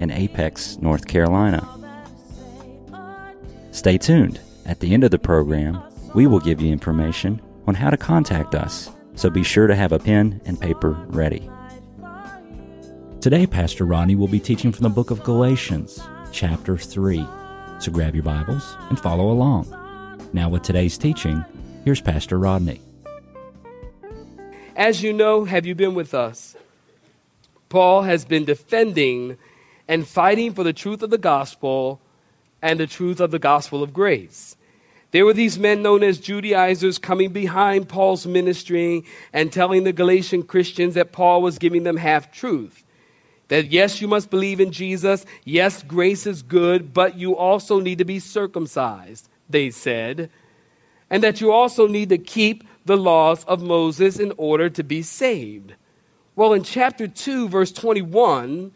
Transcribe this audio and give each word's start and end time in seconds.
in 0.00 0.10
Apex, 0.10 0.78
North 0.78 1.06
Carolina. 1.06 1.66
Stay 3.70 3.98
tuned. 3.98 4.40
At 4.66 4.80
the 4.80 4.92
end 4.92 5.04
of 5.04 5.10
the 5.10 5.18
program, 5.18 5.80
we 6.14 6.26
will 6.26 6.40
give 6.40 6.60
you 6.60 6.72
information 6.72 7.40
on 7.66 7.74
how 7.74 7.90
to 7.90 7.96
contact 7.96 8.54
us, 8.54 8.90
so 9.14 9.30
be 9.30 9.44
sure 9.44 9.66
to 9.66 9.76
have 9.76 9.92
a 9.92 9.98
pen 9.98 10.40
and 10.44 10.60
paper 10.60 10.90
ready. 11.08 11.48
Today, 13.20 13.46
Pastor 13.46 13.84
Rodney 13.84 14.16
will 14.16 14.28
be 14.28 14.40
teaching 14.40 14.72
from 14.72 14.84
the 14.84 14.88
book 14.88 15.10
of 15.10 15.22
Galatians, 15.22 16.00
chapter 16.32 16.76
3. 16.76 17.26
So 17.78 17.92
grab 17.92 18.14
your 18.14 18.24
Bibles 18.24 18.76
and 18.88 18.98
follow 18.98 19.30
along. 19.30 19.66
Now, 20.32 20.48
with 20.48 20.62
today's 20.62 20.96
teaching, 20.96 21.44
here's 21.84 22.00
Pastor 22.00 22.38
Rodney. 22.38 22.80
As 24.74 25.02
you 25.02 25.12
know, 25.12 25.44
have 25.44 25.66
you 25.66 25.74
been 25.74 25.94
with 25.94 26.14
us? 26.14 26.56
Paul 27.68 28.02
has 28.02 28.24
been 28.24 28.44
defending 28.44 29.36
and 29.90 30.06
fighting 30.06 30.54
for 30.54 30.62
the 30.62 30.72
truth 30.72 31.02
of 31.02 31.10
the 31.10 31.18
gospel 31.18 32.00
and 32.62 32.78
the 32.78 32.86
truth 32.86 33.18
of 33.18 33.32
the 33.32 33.40
gospel 33.40 33.82
of 33.82 33.92
grace. 33.92 34.56
There 35.10 35.24
were 35.24 35.32
these 35.32 35.58
men 35.58 35.82
known 35.82 36.04
as 36.04 36.20
Judaizers 36.20 36.96
coming 36.96 37.32
behind 37.32 37.88
Paul's 37.88 38.24
ministry 38.24 39.04
and 39.32 39.52
telling 39.52 39.82
the 39.82 39.92
Galatian 39.92 40.44
Christians 40.44 40.94
that 40.94 41.10
Paul 41.10 41.42
was 41.42 41.58
giving 41.58 41.82
them 41.82 41.96
half 41.96 42.30
truth. 42.30 42.84
That 43.48 43.72
yes, 43.72 44.00
you 44.00 44.06
must 44.06 44.30
believe 44.30 44.60
in 44.60 44.70
Jesus. 44.70 45.26
Yes, 45.44 45.82
grace 45.82 46.24
is 46.24 46.42
good, 46.42 46.94
but 46.94 47.18
you 47.18 47.36
also 47.36 47.80
need 47.80 47.98
to 47.98 48.04
be 48.04 48.20
circumcised, 48.20 49.28
they 49.48 49.70
said. 49.70 50.30
And 51.10 51.20
that 51.24 51.40
you 51.40 51.50
also 51.50 51.88
need 51.88 52.10
to 52.10 52.18
keep 52.18 52.62
the 52.84 52.96
laws 52.96 53.42
of 53.46 53.60
Moses 53.60 54.20
in 54.20 54.32
order 54.36 54.70
to 54.70 54.84
be 54.84 55.02
saved. 55.02 55.74
Well, 56.36 56.52
in 56.52 56.62
chapter 56.62 57.08
2, 57.08 57.48
verse 57.48 57.72
21, 57.72 58.70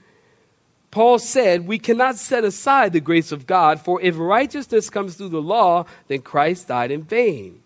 Paul 0.95 1.19
said, 1.19 1.67
We 1.67 1.81
cannot 1.81 2.19
set 2.19 2.45
aside 2.45 2.93
the 2.93 3.01
grace 3.01 3.33
of 3.33 3.49
God, 3.49 3.81
for 3.81 4.01
if 4.01 4.17
righteousness 4.17 4.91
comes 4.91 5.17
through 5.17 5.31
the 5.31 5.43
law, 5.43 5.87
then 6.07 6.23
Christ 6.23 6.69
died 6.69 6.93
in 6.93 7.03
vain. 7.03 7.61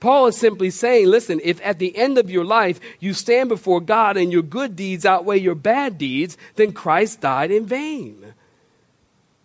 Paul 0.00 0.26
is 0.26 0.36
simply 0.36 0.70
saying, 0.70 1.06
listen, 1.06 1.40
if 1.44 1.64
at 1.64 1.78
the 1.78 1.96
end 1.96 2.18
of 2.18 2.28
your 2.28 2.44
life 2.44 2.80
you 2.98 3.14
stand 3.14 3.50
before 3.50 3.80
God 3.80 4.16
and 4.16 4.32
your 4.32 4.42
good 4.42 4.74
deeds 4.74 5.06
outweigh 5.06 5.38
your 5.38 5.54
bad 5.54 5.96
deeds, 5.96 6.36
then 6.56 6.72
Christ 6.72 7.20
died 7.20 7.52
in 7.52 7.66
vain. 7.66 8.34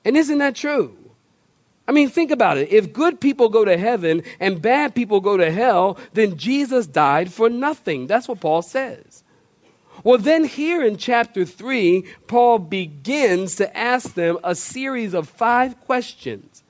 And 0.04 0.18
isn't 0.18 0.40
that 0.40 0.56
true? 0.56 0.98
I 1.88 1.92
mean, 1.92 2.10
think 2.10 2.32
about 2.32 2.58
it. 2.58 2.72
If 2.72 2.92
good 2.92 3.22
people 3.22 3.50
go 3.50 3.64
to 3.64 3.78
heaven 3.78 4.24
and 4.40 4.64
bad 4.64 4.96
people 4.96 5.22
go 5.22 5.38
to 5.38 5.52
hell, 5.52 6.00
then 6.14 6.38
Jesus 6.38 6.88
died 6.88 7.32
for 7.32 7.52
nothing. 7.52 8.08
That's 8.08 8.28
what 8.28 8.40
Paul 8.40 8.64
says. 8.64 9.24
Well, 10.04 10.18
then, 10.18 10.44
here 10.44 10.84
in 10.84 10.98
chapter 10.98 11.46
3, 11.46 12.04
Paul 12.28 12.60
begins 12.60 13.56
to 13.56 13.76
ask 13.76 14.14
them 14.14 14.38
a 14.44 14.56
series 14.56 15.14
of 15.14 15.28
five 15.28 15.80
questions. 15.82 16.64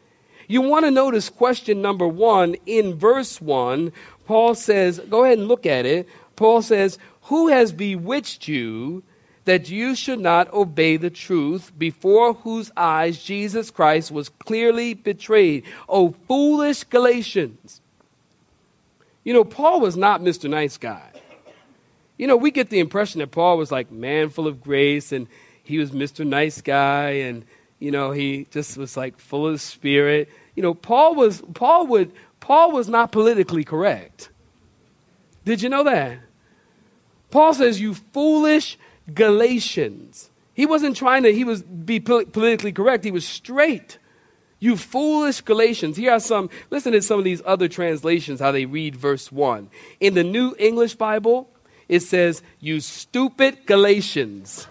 You 0.47 0.61
want 0.61 0.85
to 0.85 0.91
notice 0.91 1.29
question 1.29 1.81
number 1.81 2.07
one 2.07 2.55
in 2.65 2.95
verse 2.95 3.41
1. 3.41 3.91
Paul 4.25 4.55
says, 4.55 4.99
go 4.99 5.25
ahead 5.25 5.39
and 5.39 5.47
look 5.47 5.65
at 5.65 5.85
it. 5.85 6.07
Paul 6.37 6.61
says, 6.61 6.97
Who 7.23 7.49
has 7.49 7.73
bewitched 7.73 8.47
you 8.47 9.03
that 9.43 9.69
you 9.69 9.95
should 9.95 10.19
not 10.19 10.51
obey 10.53 10.97
the 10.97 11.09
truth, 11.09 11.71
before 11.77 12.33
whose 12.33 12.71
eyes 12.77 13.23
Jesus 13.23 13.71
Christ 13.71 14.11
was 14.11 14.29
clearly 14.29 14.93
betrayed? 14.93 15.65
O 15.89 16.11
foolish 16.27 16.83
Galatians. 16.85 17.81
You 19.23 19.33
know, 19.33 19.43
Paul 19.43 19.81
was 19.81 19.97
not 19.97 20.21
Mr. 20.21 20.49
Nice 20.49 20.77
Guy. 20.77 21.16
You 22.17 22.27
know, 22.27 22.35
we 22.35 22.51
get 22.51 22.69
the 22.69 22.79
impression 22.79 23.19
that 23.19 23.31
Paul 23.31 23.57
was 23.57 23.71
like 23.71 23.91
man 23.91 24.29
full 24.29 24.47
of 24.47 24.61
grace 24.61 25.11
and 25.11 25.27
he 25.63 25.77
was 25.77 25.91
Mr. 25.91 26.25
Nice 26.25 26.61
Guy 26.61 27.09
and 27.09 27.45
you 27.79 27.91
know, 27.91 28.11
he 28.11 28.47
just 28.49 28.75
was 28.77 28.97
like 28.97 29.19
full 29.19 29.47
of 29.47 29.61
spirit. 29.61 30.29
You 30.55 30.63
know, 30.63 30.73
Paul 30.73 31.15
was 31.15 31.43
Paul 31.53 31.87
would 31.87 32.11
Paul 32.39 32.71
was 32.71 32.89
not 32.89 33.11
politically 33.11 33.63
correct. 33.63 34.29
Did 35.45 35.61
you 35.61 35.69
know 35.69 35.83
that? 35.83 36.19
Paul 37.29 37.53
says, 37.53 37.79
"You 37.79 37.93
foolish 37.93 38.77
Galatians." 39.13 40.29
He 40.53 40.65
wasn't 40.65 40.97
trying 40.97 41.23
to 41.23 41.33
he 41.33 41.43
was 41.43 41.61
be 41.61 41.99
politically 41.99 42.71
correct. 42.71 43.03
He 43.03 43.11
was 43.11 43.27
straight. 43.27 43.99
You 44.59 44.75
foolish 44.75 45.41
Galatians. 45.41 45.97
Here 45.97 46.13
are 46.13 46.19
some, 46.19 46.49
listen 46.71 46.93
to 46.93 47.01
some 47.03 47.19
of 47.19 47.25
these 47.25 47.43
other 47.45 47.67
translations, 47.67 48.39
how 48.39 48.51
they 48.51 48.65
read 48.65 48.95
verse 48.95 49.31
1. 49.31 49.69
In 49.99 50.15
the 50.15 50.23
New 50.23 50.55
English 50.57 50.95
Bible, 50.95 51.47
it 51.87 52.01
says, 52.01 52.41
You 52.59 52.79
stupid 52.79 53.65
Galatians. 53.65 54.67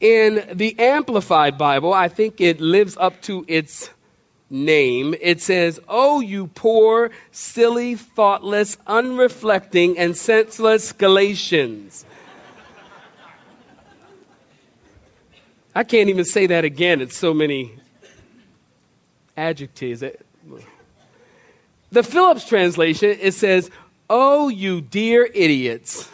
In 0.00 0.46
the 0.52 0.78
Amplified 0.78 1.56
Bible, 1.56 1.92
I 1.92 2.08
think 2.08 2.40
it 2.40 2.60
lives 2.60 2.96
up 2.98 3.22
to 3.22 3.44
its 3.48 3.90
name. 4.50 5.14
It 5.20 5.40
says, 5.40 5.80
Oh, 5.88 6.20
you 6.20 6.48
poor, 6.48 7.10
silly, 7.30 7.94
thoughtless, 7.94 8.76
unreflecting, 8.86 9.94
and 9.96 10.16
senseless 10.16 10.92
Galatians. 10.92 12.04
I 15.74 15.84
can't 15.84 16.08
even 16.08 16.24
say 16.24 16.46
that 16.46 16.64
again. 16.64 17.02
It's 17.02 17.16
so 17.16 17.34
many 17.34 17.74
adjectives. 19.36 20.02
The 21.90 22.02
Phillips 22.02 22.46
translation, 22.46 23.16
it 23.20 23.34
says, 23.34 23.70
Oh, 24.08 24.48
you 24.48 24.80
dear 24.80 25.28
idiots. 25.34 26.10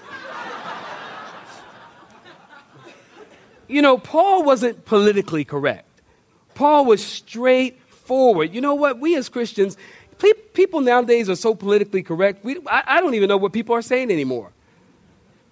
you 3.68 3.82
know, 3.82 3.98
Paul 3.98 4.44
wasn't 4.44 4.84
politically 4.84 5.44
correct. 5.44 5.88
Paul 6.54 6.84
was 6.86 7.04
straightforward. 7.04 8.54
You 8.54 8.60
know 8.60 8.74
what? 8.74 8.98
We 8.98 9.16
as 9.16 9.28
Christians, 9.28 9.76
people 10.54 10.80
nowadays 10.80 11.28
are 11.28 11.36
so 11.36 11.54
politically 11.54 12.02
correct, 12.02 12.44
we, 12.44 12.58
I, 12.66 12.82
I 12.86 13.00
don't 13.00 13.14
even 13.14 13.28
know 13.28 13.36
what 13.36 13.52
people 13.52 13.74
are 13.74 13.82
saying 13.82 14.10
anymore. 14.10 14.52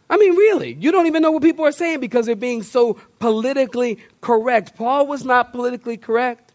I 0.09 0.17
mean, 0.17 0.35
really, 0.35 0.75
you 0.75 0.91
don't 0.91 1.07
even 1.07 1.23
know 1.23 1.31
what 1.31 1.43
people 1.43 1.65
are 1.65 1.73
saying 1.73 2.01
because 2.01 2.27
they're 2.27 2.35
being 2.35 2.63
so 2.63 2.95
politically 3.21 3.99
correct. 4.21 4.77
Paul 4.77 5.07
was 5.07 5.25
not 5.25 5.53
politically 5.53 5.97
correct. 5.97 6.50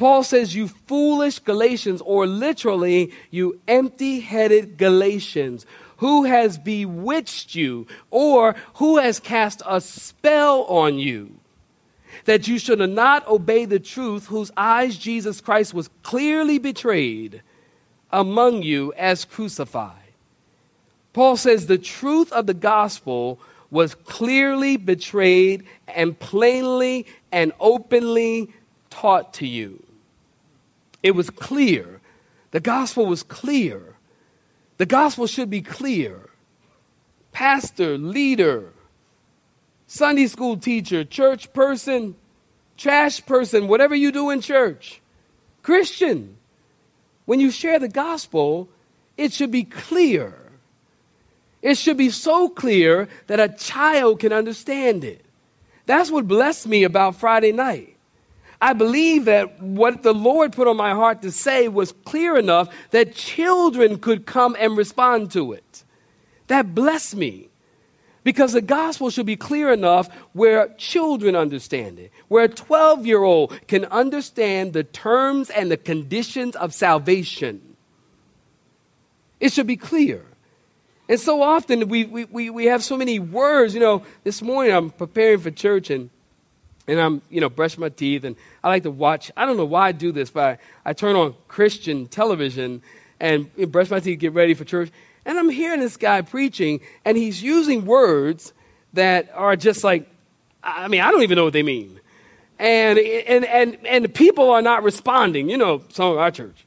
Paul 0.00 0.24
says, 0.24 0.54
You 0.54 0.66
foolish 0.66 1.40
Galatians, 1.40 2.00
or 2.00 2.26
literally, 2.26 3.12
you 3.30 3.60
empty 3.68 4.20
headed 4.20 4.78
Galatians. 4.78 5.66
Who 5.98 6.24
has 6.24 6.56
bewitched 6.56 7.54
you, 7.54 7.86
or 8.10 8.56
who 8.76 8.96
has 8.96 9.20
cast 9.20 9.60
a 9.66 9.78
spell 9.78 10.62
on 10.62 10.98
you, 10.98 11.34
that 12.24 12.48
you 12.48 12.58
should 12.58 12.78
not 12.78 13.28
obey 13.28 13.66
the 13.66 13.78
truth, 13.78 14.28
whose 14.28 14.50
eyes 14.56 14.96
Jesus 14.96 15.42
Christ 15.42 15.74
was 15.74 15.90
clearly 16.02 16.56
betrayed 16.56 17.42
among 18.10 18.62
you 18.62 18.94
as 18.96 19.26
crucified? 19.26 19.92
Paul 21.12 21.36
says 21.36 21.66
the 21.66 21.76
truth 21.76 22.32
of 22.32 22.46
the 22.46 22.54
gospel 22.54 23.38
was 23.70 23.94
clearly 23.94 24.78
betrayed 24.78 25.66
and 25.86 26.18
plainly 26.18 27.04
and 27.30 27.52
openly 27.60 28.50
taught 28.88 29.34
to 29.34 29.46
you. 29.46 29.82
It 31.02 31.12
was 31.12 31.30
clear. 31.30 32.00
The 32.50 32.60
gospel 32.60 33.06
was 33.06 33.22
clear. 33.22 33.96
The 34.78 34.86
gospel 34.86 35.26
should 35.26 35.50
be 35.50 35.62
clear. 35.62 36.30
Pastor, 37.32 37.96
leader, 37.96 38.72
Sunday 39.86 40.26
school 40.26 40.56
teacher, 40.56 41.04
church 41.04 41.52
person, 41.52 42.16
trash 42.76 43.24
person, 43.24 43.68
whatever 43.68 43.94
you 43.94 44.10
do 44.10 44.30
in 44.30 44.40
church, 44.40 45.00
Christian, 45.62 46.36
when 47.26 47.40
you 47.40 47.50
share 47.50 47.78
the 47.78 47.88
gospel, 47.88 48.68
it 49.16 49.32
should 49.32 49.50
be 49.50 49.64
clear. 49.64 50.34
It 51.62 51.76
should 51.76 51.98
be 51.98 52.10
so 52.10 52.48
clear 52.48 53.08
that 53.26 53.38
a 53.38 53.48
child 53.48 54.20
can 54.20 54.32
understand 54.32 55.04
it. 55.04 55.24
That's 55.86 56.10
what 56.10 56.26
blessed 56.26 56.66
me 56.66 56.84
about 56.84 57.16
Friday 57.16 57.52
night. 57.52 57.96
I 58.60 58.74
believe 58.74 59.24
that 59.24 59.60
what 59.60 60.02
the 60.02 60.12
Lord 60.12 60.52
put 60.52 60.68
on 60.68 60.76
my 60.76 60.90
heart 60.90 61.22
to 61.22 61.32
say 61.32 61.68
was 61.68 61.92
clear 62.04 62.36
enough 62.36 62.68
that 62.90 63.14
children 63.14 63.98
could 63.98 64.26
come 64.26 64.54
and 64.58 64.76
respond 64.76 65.30
to 65.32 65.52
it. 65.52 65.84
That 66.48 66.74
blessed 66.74 67.16
me. 67.16 67.48
Because 68.22 68.52
the 68.52 68.60
gospel 68.60 69.08
should 69.08 69.24
be 69.24 69.36
clear 69.36 69.72
enough 69.72 70.14
where 70.34 70.68
children 70.76 71.34
understand 71.34 71.98
it, 71.98 72.12
where 72.28 72.44
a 72.44 72.48
12 72.48 73.06
year 73.06 73.22
old 73.22 73.58
can 73.66 73.86
understand 73.86 74.74
the 74.74 74.84
terms 74.84 75.48
and 75.48 75.70
the 75.70 75.78
conditions 75.78 76.54
of 76.56 76.74
salvation. 76.74 77.76
It 79.40 79.54
should 79.54 79.66
be 79.66 79.78
clear. 79.78 80.22
And 81.08 81.18
so 81.18 81.42
often 81.42 81.88
we, 81.88 82.04
we, 82.04 82.24
we, 82.26 82.50
we 82.50 82.66
have 82.66 82.84
so 82.84 82.96
many 82.96 83.18
words. 83.18 83.72
You 83.72 83.80
know, 83.80 84.02
this 84.22 84.42
morning 84.42 84.74
I'm 84.74 84.90
preparing 84.90 85.40
for 85.40 85.50
church 85.50 85.88
and, 85.88 86.10
and 86.90 87.00
I'm, 87.00 87.22
you 87.30 87.40
know, 87.40 87.48
brushing 87.48 87.80
my 87.80 87.88
teeth 87.88 88.24
and 88.24 88.36
I 88.64 88.68
like 88.68 88.82
to 88.82 88.90
watch. 88.90 89.30
I 89.36 89.46
don't 89.46 89.56
know 89.56 89.64
why 89.64 89.88
I 89.88 89.92
do 89.92 90.10
this, 90.12 90.30
but 90.30 90.58
I, 90.84 90.90
I 90.90 90.92
turn 90.92 91.16
on 91.16 91.34
Christian 91.48 92.06
television 92.06 92.82
and 93.20 93.50
brush 93.70 93.90
my 93.90 94.00
teeth, 94.00 94.18
get 94.18 94.32
ready 94.32 94.54
for 94.54 94.64
church. 94.64 94.90
And 95.24 95.38
I'm 95.38 95.50
hearing 95.50 95.80
this 95.80 95.96
guy 95.96 96.22
preaching, 96.22 96.80
and 97.04 97.16
he's 97.16 97.42
using 97.42 97.84
words 97.84 98.52
that 98.94 99.30
are 99.34 99.54
just 99.54 99.84
like, 99.84 100.08
I 100.62 100.88
mean, 100.88 101.00
I 101.00 101.10
don't 101.10 101.22
even 101.22 101.36
know 101.36 101.44
what 101.44 101.52
they 101.52 101.62
mean. 101.62 102.00
And, 102.58 102.98
and, 102.98 103.44
and, 103.44 103.86
and 103.86 104.04
the 104.04 104.08
people 104.08 104.50
are 104.50 104.62
not 104.62 104.82
responding. 104.82 105.48
You 105.48 105.58
know, 105.58 105.82
some 105.90 106.12
of 106.12 106.18
our 106.18 106.30
church. 106.30 106.66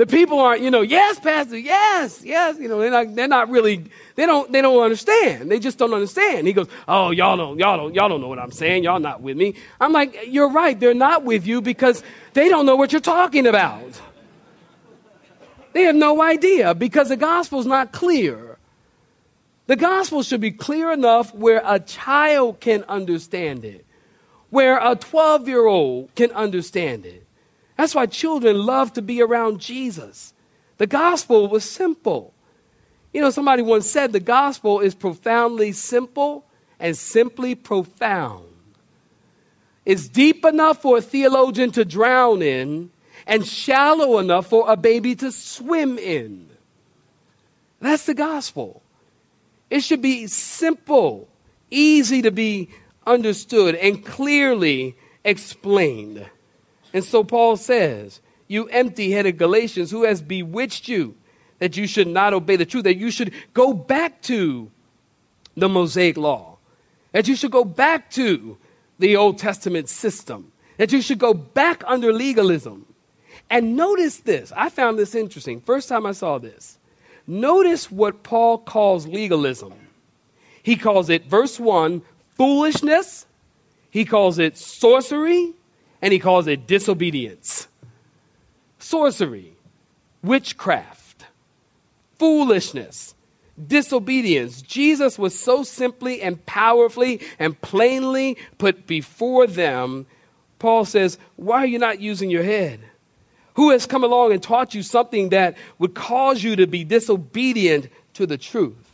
The 0.00 0.06
people 0.06 0.40
aren't, 0.40 0.62
you 0.62 0.70
know, 0.70 0.80
yes, 0.80 1.20
Pastor, 1.20 1.58
yes, 1.58 2.24
yes. 2.24 2.56
You 2.58 2.68
know, 2.68 2.80
they're 2.80 2.90
not, 2.90 3.14
they're 3.14 3.28
not 3.28 3.50
really, 3.50 3.84
they 4.14 4.24
don't, 4.24 4.50
they 4.50 4.62
don't 4.62 4.82
understand. 4.82 5.50
They 5.50 5.58
just 5.58 5.76
don't 5.76 5.92
understand. 5.92 6.46
He 6.46 6.54
goes, 6.54 6.68
oh, 6.88 7.10
y'all 7.10 7.36
don't, 7.36 7.58
y'all 7.58 7.76
don't, 7.76 7.94
y'all 7.94 8.08
don't 8.08 8.22
know 8.22 8.28
what 8.28 8.38
I'm 8.38 8.50
saying. 8.50 8.82
Y'all 8.82 8.98
not 8.98 9.20
with 9.20 9.36
me. 9.36 9.56
I'm 9.78 9.92
like, 9.92 10.18
you're 10.28 10.48
right. 10.48 10.80
They're 10.80 10.94
not 10.94 11.24
with 11.24 11.46
you 11.46 11.60
because 11.60 12.02
they 12.32 12.48
don't 12.48 12.64
know 12.64 12.76
what 12.76 12.92
you're 12.92 13.02
talking 13.02 13.46
about. 13.46 14.00
They 15.74 15.82
have 15.82 15.96
no 15.96 16.22
idea 16.22 16.74
because 16.74 17.10
the 17.10 17.18
gospel's 17.18 17.66
not 17.66 17.92
clear. 17.92 18.56
The 19.66 19.76
gospel 19.76 20.22
should 20.22 20.40
be 20.40 20.50
clear 20.50 20.92
enough 20.92 21.34
where 21.34 21.60
a 21.62 21.78
child 21.78 22.60
can 22.60 22.84
understand 22.84 23.66
it, 23.66 23.84
where 24.48 24.78
a 24.78 24.96
12 24.96 25.46
year 25.46 25.66
old 25.66 26.14
can 26.14 26.32
understand 26.32 27.04
it. 27.04 27.26
That's 27.80 27.94
why 27.94 28.04
children 28.04 28.58
love 28.58 28.92
to 28.92 29.00
be 29.00 29.22
around 29.22 29.58
Jesus. 29.58 30.34
The 30.76 30.86
gospel 30.86 31.48
was 31.48 31.64
simple. 31.64 32.34
You 33.10 33.22
know, 33.22 33.30
somebody 33.30 33.62
once 33.62 33.88
said 33.88 34.12
the 34.12 34.20
gospel 34.20 34.80
is 34.80 34.94
profoundly 34.94 35.72
simple 35.72 36.44
and 36.78 36.94
simply 36.94 37.54
profound. 37.54 38.44
It's 39.86 40.08
deep 40.08 40.44
enough 40.44 40.82
for 40.82 40.98
a 40.98 41.00
theologian 41.00 41.70
to 41.70 41.86
drown 41.86 42.42
in 42.42 42.90
and 43.26 43.46
shallow 43.46 44.18
enough 44.18 44.48
for 44.48 44.70
a 44.70 44.76
baby 44.76 45.14
to 45.14 45.32
swim 45.32 45.96
in. 45.96 46.50
That's 47.80 48.04
the 48.04 48.12
gospel. 48.12 48.82
It 49.70 49.80
should 49.80 50.02
be 50.02 50.26
simple, 50.26 51.30
easy 51.70 52.20
to 52.20 52.30
be 52.30 52.68
understood, 53.06 53.74
and 53.74 54.04
clearly 54.04 54.98
explained. 55.24 56.26
And 56.92 57.04
so 57.04 57.24
Paul 57.24 57.56
says, 57.56 58.20
You 58.48 58.66
empty 58.68 59.12
headed 59.12 59.38
Galatians, 59.38 59.90
who 59.90 60.04
has 60.04 60.22
bewitched 60.22 60.88
you 60.88 61.14
that 61.60 61.76
you 61.76 61.86
should 61.86 62.08
not 62.08 62.34
obey 62.34 62.56
the 62.56 62.66
truth, 62.66 62.84
that 62.84 62.96
you 62.96 63.10
should 63.10 63.32
go 63.54 63.72
back 63.72 64.20
to 64.22 64.70
the 65.56 65.68
Mosaic 65.68 66.16
law, 66.16 66.56
that 67.12 67.28
you 67.28 67.36
should 67.36 67.52
go 67.52 67.64
back 67.64 68.10
to 68.12 68.58
the 68.98 69.16
Old 69.16 69.38
Testament 69.38 69.88
system, 69.88 70.52
that 70.78 70.90
you 70.90 71.00
should 71.00 71.18
go 71.18 71.32
back 71.34 71.84
under 71.86 72.12
legalism. 72.12 72.86
And 73.48 73.76
notice 73.76 74.18
this. 74.18 74.52
I 74.56 74.68
found 74.68 74.98
this 74.98 75.14
interesting. 75.14 75.60
First 75.60 75.88
time 75.88 76.06
I 76.06 76.12
saw 76.12 76.38
this. 76.38 76.78
Notice 77.26 77.90
what 77.90 78.22
Paul 78.22 78.58
calls 78.58 79.06
legalism. 79.06 79.74
He 80.62 80.76
calls 80.76 81.08
it, 81.10 81.26
verse 81.26 81.60
1, 81.60 82.02
foolishness. 82.36 83.26
He 83.90 84.04
calls 84.04 84.38
it 84.38 84.56
sorcery. 84.56 85.54
And 86.02 86.12
he 86.12 86.18
calls 86.18 86.46
it 86.46 86.66
disobedience. 86.66 87.68
Sorcery, 88.78 89.52
witchcraft, 90.22 91.26
foolishness, 92.18 93.14
disobedience. 93.66 94.62
Jesus 94.62 95.18
was 95.18 95.38
so 95.38 95.62
simply 95.62 96.22
and 96.22 96.44
powerfully 96.46 97.20
and 97.38 97.60
plainly 97.60 98.38
put 98.58 98.86
before 98.86 99.46
them. 99.46 100.06
Paul 100.58 100.84
says, 100.84 101.18
Why 101.36 101.58
are 101.58 101.66
you 101.66 101.78
not 101.78 102.00
using 102.00 102.30
your 102.30 102.42
head? 102.42 102.80
Who 103.54 103.70
has 103.70 103.86
come 103.86 104.04
along 104.04 104.32
and 104.32 104.42
taught 104.42 104.74
you 104.74 104.82
something 104.82 105.30
that 105.30 105.56
would 105.78 105.94
cause 105.94 106.42
you 106.42 106.56
to 106.56 106.66
be 106.66 106.84
disobedient 106.84 107.88
to 108.14 108.26
the 108.26 108.38
truth? 108.38 108.89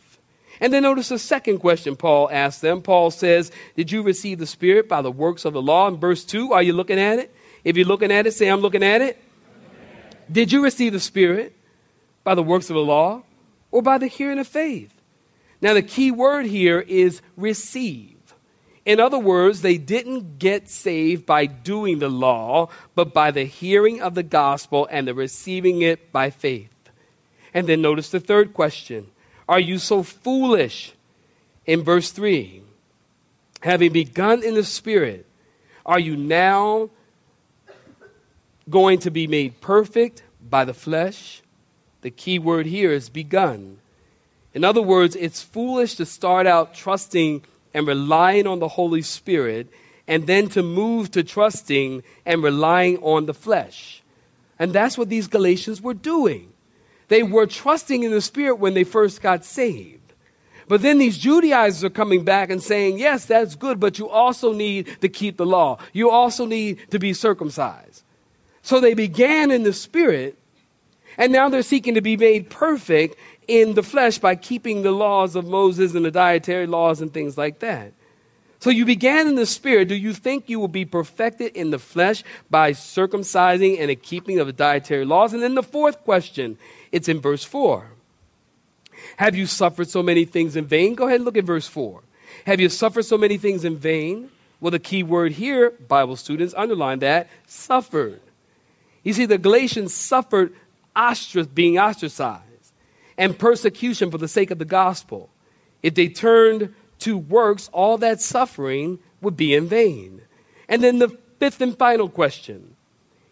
And 0.61 0.73
then 0.73 0.82
notice 0.82 1.08
the 1.08 1.19
second 1.19 1.58
question 1.58 1.97
Paul 1.97 2.29
asked 2.31 2.62
them. 2.62 2.82
Paul 2.82 3.11
says, 3.11 3.50
Did 3.76 3.93
you 3.93 4.03
receive 4.03 4.38
the 4.38 4.47
Spirit 4.47 4.88
by 4.88 5.03
the 5.03 5.11
works 5.11 5.44
of 5.44 5.53
the 5.53 5.62
law? 5.62 5.88
In 5.88 5.99
verse 5.99 6.25
2, 6.25 6.53
are 6.53 6.62
you 6.62 6.73
looking 6.73 6.99
at 6.99 7.19
it? 7.19 7.35
If 7.64 7.76
you're 7.76 7.87
looking 7.87 8.12
at 8.12 8.26
it, 8.26 8.32
say, 8.32 8.49
I'm 8.49 8.61
looking 8.61 8.82
at 8.82 9.03
it. 9.03 9.23
Did 10.31 10.53
you 10.53 10.62
receive 10.62 10.93
the 10.93 11.00
Spirit 11.00 11.55
by 12.25 12.35
the 12.35 12.43
works 12.43 12.70
of 12.70 12.75
the 12.75 12.81
law 12.81 13.23
or 13.70 13.82
by 13.82 13.99
the 13.99 14.06
hearing 14.06 14.38
of 14.38 14.49
faith? 14.49 14.93
Now, 15.61 15.75
the 15.75 15.82
key 15.82 16.11
word 16.11 16.47
here 16.47 16.81
is 16.81 17.23
receive. 17.37 18.17
In 18.85 19.00
other 19.00 19.19
words, 19.19 19.62
they 19.62 19.79
didn't 19.79 20.38
get 20.38 20.69
saved 20.69 21.26
by 21.26 21.47
doing 21.47 21.99
the 21.99 22.08
law, 22.08 22.69
but 22.94 23.12
by 23.12 23.32
the 23.32 23.44
hearing 23.44 24.00
of 24.00 24.14
the 24.14 24.23
gospel 24.23 24.87
and 24.91 25.08
the 25.08 25.14
receiving 25.14 25.82
it 25.82 26.12
by 26.12 26.31
faith. 26.31 26.70
And 27.53 27.67
then 27.67 27.82
notice 27.82 28.11
the 28.11 28.20
third 28.20 28.55
question 28.55 29.11
Are 29.48 29.60
you 29.60 29.78
so 29.78 30.02
foolish? 30.02 30.93
In 31.66 31.82
verse 31.82 32.12
3, 32.12 32.62
having 33.60 33.93
begun 33.93 34.44
in 34.44 34.54
the 34.54 34.62
Spirit, 34.62 35.26
are 35.84 35.98
you 35.98 36.16
now 36.16 36.90
going 38.70 39.00
to 39.00 39.10
be 39.10 39.26
made 39.26 39.60
perfect 39.60 40.22
by 40.48 40.64
the 40.64 40.75
flesh? 40.75 41.43
The 42.02 42.10
key 42.10 42.38
word 42.38 42.66
here 42.66 42.93
is 42.93 43.08
begun. 43.08 43.78
In 44.54 44.62
other 44.62 44.82
words, 44.82 45.16
it's 45.16 45.43
foolish 45.43 45.96
to 45.96 46.06
start 46.06 46.46
out 46.46 46.72
trusting 46.72 47.44
and 47.75 47.87
relying 47.87 48.46
on 48.46 48.60
the 48.60 48.69
Holy 48.69 49.02
Spirit, 49.02 49.69
and 50.06 50.26
then 50.26 50.48
to 50.50 50.62
move 50.62 51.10
to 51.10 51.25
trusting 51.25 52.02
and 52.25 52.43
relying 52.43 52.96
on 52.98 53.26
the 53.26 53.34
flesh. 53.34 54.02
And 54.58 54.72
that's 54.72 54.96
what 54.96 55.08
these 55.08 55.26
Galatians 55.26 55.82
were 55.82 55.94
doing. 55.94 56.52
They 57.08 57.23
were 57.23 57.47
trusting 57.47 58.03
in 58.03 58.11
the 58.11 58.20
Spirit 58.20 58.56
when 58.56 58.75
they 58.75 58.85
first 58.85 59.23
got 59.23 59.44
saved. 59.44 60.12
But 60.69 60.82
then 60.82 60.99
these 60.99 61.17
Judaizers 61.17 61.85
are 61.85 61.91
coming 61.91 62.25
back 62.25 62.50
and 62.50 62.60
saying, 62.60 62.98
yes, 62.98 63.25
that's 63.25 63.55
good, 63.55 63.79
but 63.79 63.98
you 63.98 64.08
also 64.08 64.53
need 64.53 65.01
to 65.01 65.08
keep 65.08 65.36
the 65.36 65.46
law. 65.46 65.79
You 65.93 66.10
also 66.10 66.44
need 66.44 66.91
to 66.91 66.98
be 66.98 67.13
circumcised. 67.13 68.03
So 68.63 68.81
they 68.81 68.94
began 68.94 69.53
in 69.53 69.63
the 69.63 69.72
Spirit, 69.72 70.36
and 71.17 71.32
now 71.32 71.48
they're 71.48 71.63
seeking 71.63 71.94
to 71.94 72.01
be 72.01 72.17
made 72.17 72.51
perfect 72.51 73.17
in 73.46 73.75
the 73.75 73.82
flesh 73.84 74.19
by 74.19 74.34
keeping 74.34 74.82
the 74.82 74.91
laws 74.91 75.36
of 75.36 75.46
Moses 75.46 75.94
and 75.94 76.05
the 76.05 76.10
dietary 76.10 76.67
laws 76.67 77.01
and 77.01 77.15
things 77.15 77.39
like 77.39 77.60
that. 77.60 77.93
So 78.58 78.70
you 78.70 78.84
began 78.84 79.29
in 79.29 79.34
the 79.34 79.46
spirit. 79.46 79.89
Do 79.89 79.94
you 79.94 80.13
think 80.13 80.48
you 80.48 80.58
will 80.58 80.69
be 80.69 80.84
perfected 80.84 81.55
in 81.56 81.70
the 81.70 81.79
flesh 81.79 82.25
by 82.51 82.72
circumcising 82.72 83.79
and 83.81 83.91
the 83.91 83.96
keeping 83.96 84.39
of 84.39 84.46
the 84.46 84.53
dietary 84.53 85.05
laws? 85.05 85.32
And 85.32 85.43
then 85.43 85.55
the 85.55 85.63
fourth 85.63 86.03
question, 86.05 86.58
it's 86.91 87.08
in 87.08 87.20
verse 87.20 87.44
4. 87.44 87.91
Have 89.19 89.34
you 89.34 89.46
suffered 89.46 89.89
so 89.89 90.03
many 90.03 90.25
things 90.25 90.56
in 90.56 90.67
vain? 90.67 90.94
Go 90.94 91.06
ahead 91.06 91.17
and 91.17 91.25
look 91.25 91.36
at 91.36 91.44
verse 91.44 91.69
4. 91.69 92.03
Have 92.46 92.60
you 92.60 92.69
suffered 92.69 93.05
so 93.05 93.19
many 93.19 93.39
things 93.39 93.65
in 93.65 93.77
vain? 93.77 94.31
Well, 94.60 94.70
the 94.70 94.79
key 94.79 95.03
word 95.03 95.32
here, 95.32 95.70
Bible 95.70 96.17
students, 96.17 96.55
underline 96.56 97.01
that 97.01 97.29
suffered. 97.46 98.20
You 99.03 99.13
see, 99.13 99.27
the 99.27 99.39
Galatians 99.39 99.94
suffered 99.94 100.55
ostrac- 100.96 101.55
being 101.55 101.79
ostracized 101.79 102.72
and 103.19 103.39
persecution 103.39 104.10
for 104.10 104.19
the 104.19 104.29
sake 104.29 104.51
of 104.51 104.58
the 104.58 104.65
gospel. 104.65 105.31
If 105.82 105.94
they 105.94 106.08
turned 106.08 106.75
to 107.00 107.17
works, 107.19 107.69
all 107.72 107.98
that 107.98 108.20
suffering 108.20 108.98
would 109.20 109.36
be 109.36 109.55
in 109.55 109.69
vain. 109.69 110.22
And 110.69 110.82
then 110.82 110.98
the 110.98 111.17
fifth 111.38 111.60
and 111.60 111.76
final 111.76 112.08
question 112.08 112.76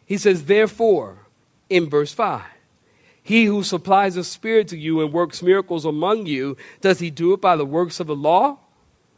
he 0.06 0.18
says, 0.18 0.44
Therefore, 0.44 1.26
in 1.68 1.88
verse 1.88 2.12
5, 2.12 2.42
he 3.22 3.46
who 3.46 3.62
supplies 3.62 4.16
the 4.16 4.24
Spirit 4.24 4.68
to 4.68 4.76
you 4.76 5.00
and 5.00 5.12
works 5.12 5.42
miracles 5.42 5.84
among 5.84 6.26
you, 6.26 6.56
does 6.80 6.98
he 6.98 7.10
do 7.10 7.32
it 7.32 7.40
by 7.40 7.56
the 7.56 7.64
works 7.64 8.00
of 8.00 8.06
the 8.06 8.14
law 8.14 8.58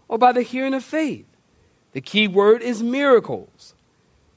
or 0.09 0.17
by 0.17 0.33
the 0.33 0.43
hearing 0.43 0.75
of 0.75 0.85
faith? 0.85 1.27
The 1.93 2.01
key 2.01 2.29
word 2.29 2.63
is 2.63 2.83
miracles. 2.83 3.75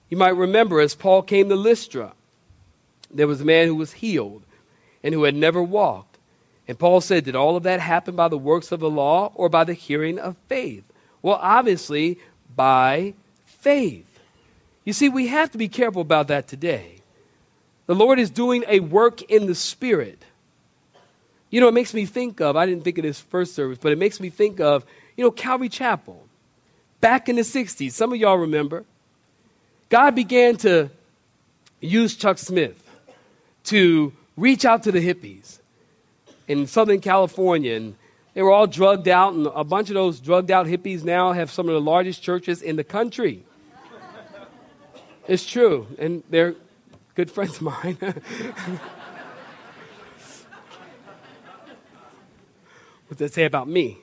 You 0.09 0.17
might 0.17 0.35
remember 0.35 0.79
as 0.79 0.95
Paul 0.95 1.21
came 1.21 1.49
to 1.49 1.55
Lystra, 1.55 2.13
there 3.11 3.27
was 3.27 3.41
a 3.41 3.45
man 3.45 3.67
who 3.67 3.75
was 3.75 3.93
healed 3.93 4.43
and 5.03 5.13
who 5.13 5.23
had 5.23 5.35
never 5.35 5.61
walked. 5.61 6.08
And 6.69 6.77
Paul 6.77 7.01
said, 7.01 7.25
Did 7.25 7.35
all 7.35 7.55
of 7.55 7.63
that 7.63 7.79
happen 7.79 8.15
by 8.15 8.27
the 8.27 8.38
works 8.38 8.71
of 8.71 8.79
the 8.79 8.91
law 8.91 9.31
or 9.33 9.49
by 9.49 9.63
the 9.63 9.73
hearing 9.73 10.19
of 10.19 10.38
faith? 10.47 10.83
Well, 11.23 11.39
obviously, 11.41 12.19
by 12.55 13.15
faith. 13.43 14.19
You 14.85 14.93
see, 14.93 15.09
we 15.09 15.27
have 15.27 15.49
to 15.51 15.57
be 15.57 15.67
careful 15.67 16.03
about 16.03 16.27
that 16.27 16.47
today. 16.47 16.97
The 17.88 17.95
Lord 17.95 18.19
is 18.19 18.29
doing 18.29 18.65
a 18.67 18.81
work 18.81 19.23
in 19.23 19.47
the 19.47 19.55
Spirit. 19.55 20.21
You 21.49 21.59
know, 21.59 21.67
it 21.67 21.73
makes 21.73 21.95
me 21.95 22.05
think 22.05 22.39
of, 22.39 22.55
I 22.55 22.67
didn't 22.67 22.83
think 22.83 22.99
of 22.99 23.03
this 23.03 23.19
first 23.19 23.55
service, 23.55 23.79
but 23.81 23.91
it 23.91 23.97
makes 23.97 24.19
me 24.19 24.29
think 24.29 24.59
of, 24.59 24.85
you 25.17 25.23
know, 25.23 25.31
Calvary 25.31 25.69
Chapel. 25.69 26.23
Back 27.01 27.29
in 27.29 27.35
the 27.35 27.41
60s, 27.41 27.93
some 27.93 28.13
of 28.13 28.19
y'all 28.19 28.38
remember, 28.38 28.85
God 29.89 30.13
began 30.13 30.55
to 30.57 30.91
use 31.81 32.15
Chuck 32.15 32.38
Smith 32.38 32.88
to 33.63 34.13
reach 34.38 34.65
out 34.65 34.83
to 34.83 34.91
the 34.91 34.99
hippies 34.99 35.58
in 36.49 36.67
Southern 36.67 36.99
California. 36.99 37.75
And 37.75 37.95
they 38.33 38.41
were 38.41 38.51
all 38.51 38.67
drugged 38.67 39.07
out, 39.07 39.33
and 39.33 39.47
a 39.47 39.63
bunch 39.63 39.89
of 39.89 39.93
those 39.93 40.19
drugged 40.19 40.51
out 40.51 40.65
hippies 40.65 41.05
now 41.05 41.31
have 41.31 41.49
some 41.49 41.69
of 41.69 41.73
the 41.73 41.81
largest 41.81 42.21
churches 42.21 42.61
in 42.61 42.75
the 42.75 42.83
country. 42.83 43.45
it's 45.27 45.45
true, 45.45 45.87
and 45.97 46.23
they're 46.29 46.55
good 47.15 47.31
friends 47.31 47.55
of 47.57 47.61
mine. 47.61 47.97
what 53.07 53.17
does 53.17 53.17
that 53.17 53.33
say 53.33 53.45
about 53.45 53.67
me? 53.67 53.97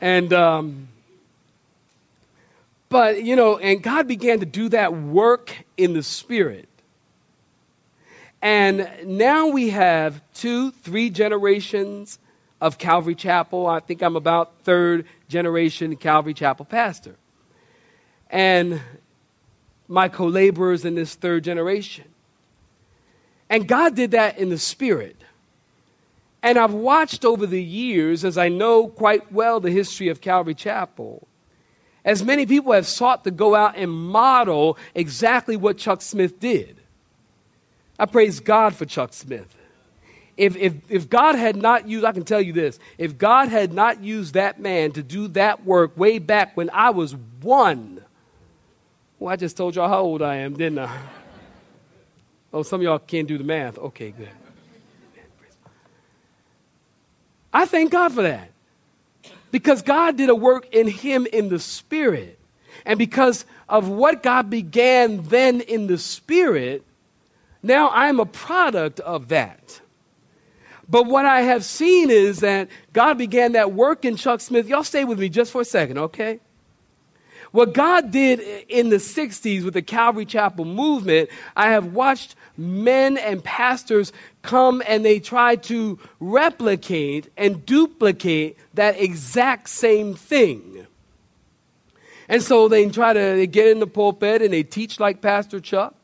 And, 0.00 0.32
um, 0.32 0.88
but, 2.88 3.22
you 3.22 3.36
know, 3.36 3.58
and 3.58 3.82
God 3.82 4.08
began 4.08 4.40
to 4.40 4.46
do 4.46 4.70
that 4.70 4.94
work 4.94 5.64
in 5.76 5.92
the 5.92 6.02
Spirit. 6.02 6.69
And 8.42 8.88
now 9.04 9.48
we 9.48 9.70
have 9.70 10.22
two, 10.32 10.70
three 10.70 11.10
generations 11.10 12.18
of 12.60 12.78
Calvary 12.78 13.14
Chapel. 13.14 13.66
I 13.66 13.80
think 13.80 14.02
I'm 14.02 14.16
about 14.16 14.60
third 14.62 15.06
generation 15.28 15.96
Calvary 15.96 16.34
Chapel 16.34 16.64
pastor. 16.64 17.16
And 18.30 18.80
my 19.88 20.08
co 20.08 20.26
laborers 20.26 20.84
in 20.84 20.94
this 20.94 21.14
third 21.14 21.44
generation. 21.44 22.04
And 23.48 23.66
God 23.66 23.96
did 23.96 24.12
that 24.12 24.38
in 24.38 24.48
the 24.48 24.58
Spirit. 24.58 25.16
And 26.42 26.56
I've 26.56 26.72
watched 26.72 27.24
over 27.24 27.46
the 27.46 27.62
years, 27.62 28.24
as 28.24 28.38
I 28.38 28.48
know 28.48 28.88
quite 28.88 29.30
well 29.32 29.60
the 29.60 29.70
history 29.70 30.08
of 30.08 30.20
Calvary 30.20 30.54
Chapel, 30.54 31.26
as 32.04 32.24
many 32.24 32.46
people 32.46 32.72
have 32.72 32.86
sought 32.86 33.24
to 33.24 33.30
go 33.30 33.54
out 33.54 33.76
and 33.76 33.90
model 33.90 34.78
exactly 34.94 35.56
what 35.56 35.76
Chuck 35.76 36.00
Smith 36.00 36.40
did. 36.40 36.79
I 38.00 38.06
praise 38.06 38.40
God 38.40 38.74
for 38.74 38.86
Chuck 38.86 39.12
Smith. 39.12 39.54
If, 40.38 40.56
if, 40.56 40.72
if 40.88 41.10
God 41.10 41.34
had 41.34 41.54
not 41.54 41.86
used, 41.86 42.06
I 42.06 42.12
can 42.12 42.24
tell 42.24 42.40
you 42.40 42.54
this, 42.54 42.78
if 42.96 43.18
God 43.18 43.48
had 43.48 43.74
not 43.74 44.02
used 44.02 44.32
that 44.32 44.58
man 44.58 44.92
to 44.92 45.02
do 45.02 45.28
that 45.28 45.66
work 45.66 45.94
way 45.98 46.18
back 46.18 46.56
when 46.56 46.70
I 46.70 46.90
was 46.90 47.14
one, 47.42 48.02
well, 49.18 49.30
I 49.30 49.36
just 49.36 49.54
told 49.54 49.76
y'all 49.76 49.90
how 49.90 50.00
old 50.00 50.22
I 50.22 50.36
am, 50.36 50.56
didn't 50.56 50.78
I? 50.78 50.98
Oh, 52.52 52.64
some 52.64 52.80
of 52.80 52.82
y'all 52.82 52.98
can't 52.98 53.28
do 53.28 53.38
the 53.38 53.44
math. 53.44 53.78
Okay, 53.78 54.10
good. 54.10 54.28
I 57.52 57.64
thank 57.64 57.92
God 57.92 58.12
for 58.12 58.22
that. 58.22 58.50
Because 59.52 59.82
God 59.82 60.16
did 60.16 60.30
a 60.30 60.34
work 60.34 60.74
in 60.74 60.88
him 60.88 61.28
in 61.32 61.48
the 61.48 61.60
spirit. 61.60 62.40
And 62.84 62.98
because 62.98 63.44
of 63.68 63.88
what 63.88 64.24
God 64.24 64.50
began 64.50 65.22
then 65.28 65.60
in 65.60 65.86
the 65.86 65.96
spirit, 65.96 66.84
now 67.62 67.90
I'm 67.90 68.20
a 68.20 68.26
product 68.26 69.00
of 69.00 69.28
that. 69.28 69.80
But 70.88 71.06
what 71.06 71.24
I 71.24 71.42
have 71.42 71.64
seen 71.64 72.10
is 72.10 72.40
that 72.40 72.68
God 72.92 73.16
began 73.16 73.52
that 73.52 73.72
work 73.72 74.04
in 74.04 74.16
Chuck 74.16 74.40
Smith. 74.40 74.66
Y'all 74.66 74.82
stay 74.82 75.04
with 75.04 75.20
me 75.20 75.28
just 75.28 75.52
for 75.52 75.60
a 75.60 75.64
second, 75.64 75.98
okay? 75.98 76.40
What 77.52 77.74
God 77.74 78.10
did 78.10 78.40
in 78.68 78.90
the 78.90 78.96
60s 78.96 79.64
with 79.64 79.74
the 79.74 79.82
Calvary 79.82 80.24
Chapel 80.24 80.64
movement, 80.64 81.30
I 81.56 81.70
have 81.70 81.86
watched 81.94 82.36
men 82.56 83.18
and 83.18 83.42
pastors 83.42 84.12
come 84.42 84.82
and 84.86 85.04
they 85.04 85.18
try 85.18 85.56
to 85.56 85.98
replicate 86.20 87.30
and 87.36 87.64
duplicate 87.66 88.56
that 88.74 89.00
exact 89.00 89.68
same 89.68 90.14
thing. 90.14 90.86
And 92.28 92.42
so 92.42 92.68
they 92.68 92.88
try 92.88 93.12
to 93.12 93.46
get 93.48 93.68
in 93.68 93.80
the 93.80 93.86
pulpit 93.88 94.42
and 94.42 94.52
they 94.52 94.62
teach 94.62 95.00
like 95.00 95.20
Pastor 95.20 95.58
Chuck. 95.58 95.94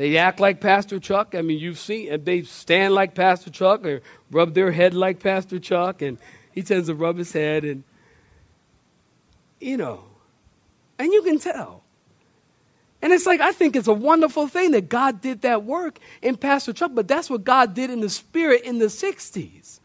They 0.00 0.16
act 0.16 0.40
like 0.40 0.62
Pastor 0.62 0.98
Chuck. 0.98 1.34
I 1.34 1.42
mean, 1.42 1.58
you've 1.58 1.78
seen, 1.78 2.24
they 2.24 2.40
stand 2.40 2.94
like 2.94 3.14
Pastor 3.14 3.50
Chuck 3.50 3.84
or 3.84 4.00
rub 4.30 4.54
their 4.54 4.72
head 4.72 4.94
like 4.94 5.20
Pastor 5.20 5.58
Chuck, 5.58 6.00
and 6.00 6.16
he 6.52 6.62
tends 6.62 6.88
to 6.88 6.94
rub 6.94 7.18
his 7.18 7.34
head, 7.34 7.66
and, 7.66 7.84
you 9.60 9.76
know, 9.76 10.04
and 10.98 11.12
you 11.12 11.20
can 11.20 11.38
tell. 11.38 11.82
And 13.02 13.12
it's 13.12 13.26
like, 13.26 13.42
I 13.42 13.52
think 13.52 13.76
it's 13.76 13.88
a 13.88 13.92
wonderful 13.92 14.48
thing 14.48 14.70
that 14.70 14.88
God 14.88 15.20
did 15.20 15.42
that 15.42 15.64
work 15.64 15.98
in 16.22 16.38
Pastor 16.38 16.72
Chuck, 16.72 16.92
but 16.94 17.06
that's 17.06 17.28
what 17.28 17.44
God 17.44 17.74
did 17.74 17.90
in 17.90 18.00
the 18.00 18.08
spirit 18.08 18.62
in 18.62 18.78
the 18.78 18.86
60s. 18.86 19.79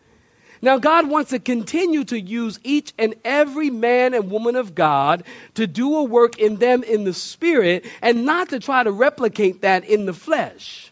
Now, 0.66 0.80
God 0.80 1.08
wants 1.08 1.30
to 1.30 1.38
continue 1.38 2.04
to 2.06 2.20
use 2.20 2.60
each 2.64 2.92
and 2.98 3.14
every 3.24 3.70
man 3.70 4.16
and 4.16 4.32
woman 4.32 4.56
of 4.56 4.74
God 4.74 5.24
to 5.54 5.68
do 5.68 5.96
a 5.98 6.04
work 6.04 6.40
in 6.40 6.56
them 6.56 6.82
in 6.82 7.04
the 7.04 7.14
spirit 7.14 7.86
and 8.02 8.26
not 8.26 8.50
to 8.50 8.60
try 8.60 8.82
to 8.82 8.92
replicate 8.92 9.62
that 9.62 9.86
in 9.86 10.08
the 10.08 10.14
flesh. 10.14 10.92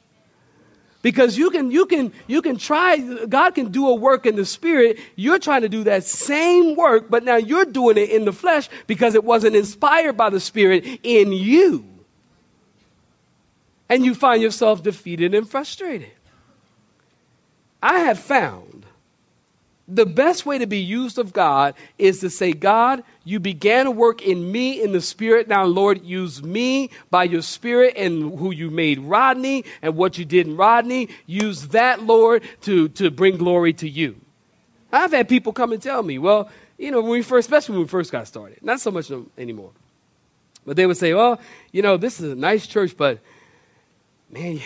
Because 1.01 1.39
you 1.39 1.49
can, 1.49 1.71
you 1.71 1.87
can, 1.87 2.13
you 2.27 2.43
can 2.43 2.57
try, 2.57 2.99
God 3.25 3.55
can 3.55 3.71
do 3.71 3.87
a 3.87 3.95
work 3.95 4.27
in 4.27 4.35
the 4.35 4.45
spirit. 4.45 4.99
You're 5.15 5.39
trying 5.39 5.63
to 5.63 5.69
do 5.69 5.85
that 5.85 6.03
same 6.03 6.75
work, 6.75 7.09
but 7.09 7.23
now 7.23 7.37
you're 7.37 7.65
doing 7.65 7.97
it 7.97 8.11
in 8.11 8.25
the 8.25 8.31
flesh 8.31 8.69
because 8.85 9.15
it 9.15 9.23
wasn't 9.23 9.55
inspired 9.55 10.15
by 10.15 10.29
the 10.29 10.39
spirit 10.39 10.85
in 11.01 11.31
you 11.31 11.83
and 13.89 14.05
you 14.05 14.13
find 14.13 14.39
yourself 14.39 14.83
defeated 14.83 15.33
and 15.33 15.49
frustrated. 15.49 16.11
I 17.81 18.01
have 18.01 18.19
found 18.19 18.72
the 19.87 20.05
best 20.05 20.45
way 20.45 20.57
to 20.57 20.65
be 20.65 20.79
used 20.79 21.19
of 21.19 21.33
God 21.33 21.75
is 21.97 22.19
to 22.21 22.29
say, 22.29 22.53
God, 22.53 23.03
you 23.25 23.39
began 23.39 23.85
to 23.85 23.91
work 23.91 24.21
in 24.21 24.51
me 24.51 24.81
in 24.81 24.93
the 24.93 25.01
Spirit. 25.01 25.47
Now, 25.47 25.65
Lord, 25.65 26.03
use 26.05 26.41
me 26.41 26.89
by 27.09 27.25
your 27.25 27.41
Spirit 27.41 27.95
and 27.97 28.39
who 28.39 28.51
you 28.51 28.69
made 28.69 28.99
Rodney 28.99 29.65
and 29.81 29.97
what 29.97 30.17
you 30.17 30.23
did 30.23 30.47
in 30.47 30.55
Rodney. 30.55 31.09
Use 31.25 31.67
that, 31.69 32.03
Lord, 32.03 32.43
to, 32.61 32.87
to 32.89 33.11
bring 33.11 33.37
glory 33.37 33.73
to 33.73 33.89
you. 33.89 34.15
I've 34.91 35.11
had 35.11 35.27
people 35.27 35.51
come 35.51 35.73
and 35.73 35.81
tell 35.81 36.01
me, 36.01 36.17
well, 36.17 36.49
you 36.77 36.91
know, 36.91 37.01
when 37.01 37.11
we 37.11 37.21
first, 37.21 37.47
especially 37.47 37.73
when 37.73 37.83
we 37.83 37.89
first 37.89 38.11
got 38.11 38.27
started, 38.27 38.63
not 38.63 38.79
so 38.79 38.91
much 38.91 39.11
anymore. 39.37 39.71
But 40.65 40.77
they 40.77 40.85
would 40.85 40.97
say, 40.97 41.13
well, 41.13 41.41
you 41.73 41.81
know, 41.81 41.97
this 41.97 42.21
is 42.21 42.31
a 42.31 42.35
nice 42.35 42.67
church, 42.67 42.95
but 42.95 43.19
man, 44.29 44.61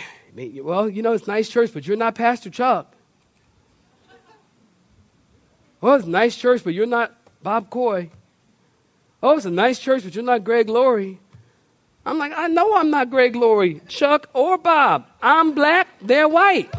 well, 0.62 0.88
you 0.88 1.02
know, 1.02 1.12
it's 1.12 1.26
nice 1.26 1.48
church, 1.48 1.72
but 1.72 1.86
you're 1.86 1.96
not 1.96 2.14
Pastor 2.14 2.50
Chuck. 2.50 2.94
Well, 5.80 5.94
it's 5.94 6.06
a 6.06 6.10
nice 6.10 6.36
church, 6.36 6.64
but 6.64 6.74
you're 6.74 6.86
not 6.86 7.14
Bob 7.42 7.70
Coy. 7.70 8.10
Oh, 9.22 9.36
it's 9.36 9.46
a 9.46 9.50
nice 9.50 9.78
church, 9.78 10.04
but 10.04 10.14
you're 10.14 10.24
not 10.24 10.44
Greg 10.44 10.68
Laurie. 10.68 11.18
I'm 12.04 12.18
like, 12.18 12.32
I 12.34 12.48
know 12.48 12.74
I'm 12.76 12.90
not 12.90 13.10
Greg 13.10 13.36
Laurie, 13.36 13.80
Chuck, 13.86 14.28
or 14.32 14.58
Bob. 14.58 15.06
I'm 15.22 15.54
black, 15.54 15.88
they're 16.00 16.28
white. 16.28 16.72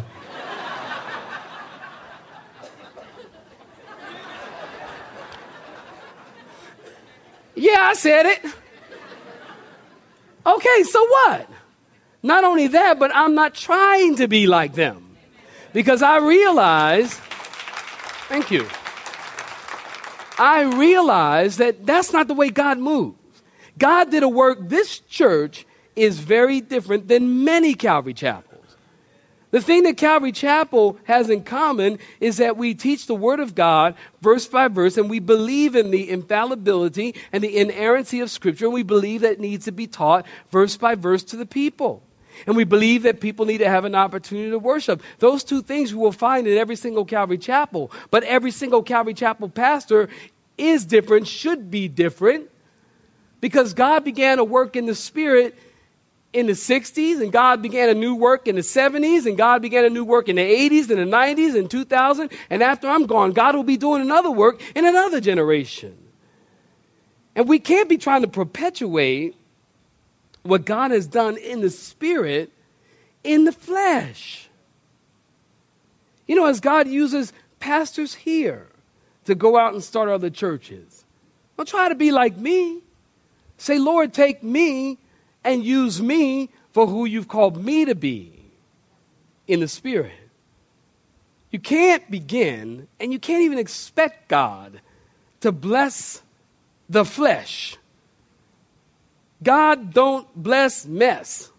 yeah, 7.56 7.80
I 7.82 7.94
said 7.94 8.26
it. 8.26 8.44
Okay, 10.46 10.84
so 10.84 11.06
what? 11.06 11.48
Not 12.24 12.44
only 12.44 12.68
that, 12.68 13.00
but 13.00 13.12
I'm 13.14 13.36
not 13.36 13.54
trying 13.54 14.16
to 14.18 14.28
be 14.28 14.48
like 14.48 14.74
them. 14.74 15.16
Because 15.74 16.02
I 16.02 16.18
realize, 16.18 17.14
thank 18.28 18.50
you. 18.50 18.68
I 20.40 20.62
realize 20.62 21.58
that 21.58 21.86
that's 21.86 22.14
not 22.14 22.28
the 22.28 22.34
way 22.34 22.50
God 22.50 22.80
moves. 22.80 23.18
God 23.78 24.10
did 24.10 24.24
a 24.24 24.30
work, 24.30 24.58
this 24.62 25.00
church 25.00 25.66
is 25.96 26.20
very 26.20 26.62
different 26.62 27.08
than 27.08 27.44
many 27.44 27.74
Calvary 27.74 28.14
chapels. 28.14 28.46
The 29.52 29.62
thing 29.62 29.84
that 29.84 29.98
Calvary 29.98 30.32
Chapel 30.32 31.00
has 31.06 31.30
in 31.30 31.44
common 31.44 31.98
is 32.20 32.38
that 32.38 32.56
we 32.56 32.76
teach 32.76 33.08
the 33.08 33.16
Word 33.16 33.40
of 33.40 33.56
God 33.56 33.96
verse 34.22 34.46
by 34.46 34.68
verse, 34.68 34.96
and 34.96 35.10
we 35.10 35.20
believe 35.20 35.76
in 35.76 35.90
the 35.90 36.10
infallibility 36.10 37.16
and 37.32 37.44
the 37.44 37.58
inerrancy 37.58 38.20
of 38.20 38.30
Scripture, 38.30 38.66
and 38.66 38.74
we 38.74 38.84
believe 38.84 39.22
that 39.22 39.34
it 39.34 39.40
needs 39.40 39.66
to 39.66 39.72
be 39.72 39.88
taught 39.88 40.26
verse 40.52 40.78
by 40.78 40.94
verse 40.94 41.24
to 41.24 41.36
the 41.36 41.48
people. 41.48 42.04
And 42.48 42.56
we 42.56 42.64
believe 42.64 43.04
that 43.04 43.20
people 43.20 43.46
need 43.46 43.60
to 43.60 43.70
have 43.70 43.86
an 43.86 43.96
opportunity 43.96 44.50
to 44.50 44.60
worship. 44.60 45.02
Those 45.20 45.44
two 45.44 45.62
things 45.62 45.94
we 45.94 46.00
will 46.00 46.12
find 46.12 46.48
in 46.48 46.58
every 46.58 46.76
single 46.76 47.06
Calvary 47.06 47.38
chapel. 47.38 47.92
But 48.12 48.24
every 48.24 48.52
single 48.52 48.84
Calvary 48.84 49.14
chapel 49.14 49.50
pastor 49.50 50.10
is 50.58 50.86
different, 50.86 51.28
should 51.28 51.72
be 51.72 51.88
different, 51.88 52.50
because 53.42 53.74
God 53.74 54.04
began 54.04 54.40
a 54.40 54.44
work 54.44 54.76
in 54.76 54.86
the 54.86 54.96
Spirit 54.96 55.58
in 56.32 56.46
the 56.46 56.54
60s, 56.54 57.22
and 57.22 57.32
God 57.32 57.62
began 57.62 57.90
a 57.90 57.94
new 57.94 58.14
work 58.14 58.48
in 58.48 58.56
the 58.56 58.62
70s, 58.62 59.26
and 59.26 59.38
God 59.38 59.62
began 59.62 59.86
a 59.86 59.90
new 59.90 60.04
work 60.04 60.30
in 60.30 60.36
the 60.36 60.42
80s, 60.42 60.90
and 60.90 61.00
the 61.00 61.18
90s, 61.18 61.58
and 61.58 61.72
2000. 61.72 62.32
And 62.50 62.62
after 62.62 62.88
I'm 62.88 63.08
gone, 63.08 63.32
God 63.32 63.56
will 63.56 63.64
be 63.64 63.78
doing 63.78 64.02
another 64.02 64.30
work 64.30 64.62
in 64.76 64.86
another 64.86 65.22
generation. 65.22 65.98
And 67.36 67.48
we 67.48 67.58
can't 67.58 67.90
be 67.90 67.98
trying 67.98 68.22
to 68.22 68.28
perpetuate 68.28 69.36
what 70.44 70.66
God 70.66 70.92
has 70.92 71.08
done 71.08 71.38
in 71.38 71.62
the 71.62 71.70
spirit 71.70 72.52
in 73.24 73.46
the 73.46 73.52
flesh. 73.52 74.50
You 76.28 76.36
know, 76.36 76.46
as 76.46 76.60
God 76.60 76.88
uses 76.88 77.34
pastors 77.60 78.14
here 78.14 78.68
to 79.26 79.36
go 79.36 79.58
out 79.58 79.74
and 79.74 79.84
start 79.84 80.10
other 80.10 80.30
churches, 80.30 81.04
don't 81.58 81.68
try 81.68 81.90
to 81.90 81.96
be 81.96 82.12
like 82.12 82.38
me. 82.38 82.82
Say, 83.58 83.78
Lord, 83.78 84.14
take 84.14 84.42
me 84.42 84.98
and 85.44 85.64
use 85.64 86.02
me 86.02 86.50
for 86.72 86.88
who 86.88 87.06
you've 87.06 87.28
called 87.28 87.64
me 87.64 87.86
to 87.86 87.96
be 87.96 88.32
in 89.48 89.60
the 89.60 89.68
Spirit. 89.68 90.14
You 91.52 91.60
can't 91.60 92.10
begin 92.10 92.88
and 93.00 93.12
you 93.12 93.20
can't 93.20 93.42
even 93.42 93.58
expect 93.58 94.28
God 94.30 94.82
to 95.42 95.52
bless 95.52 96.22
the 96.88 97.04
flesh. 97.04 97.76
God 99.42 99.94
don't 99.94 100.28
bless 100.36 100.86
mess. 100.86 101.52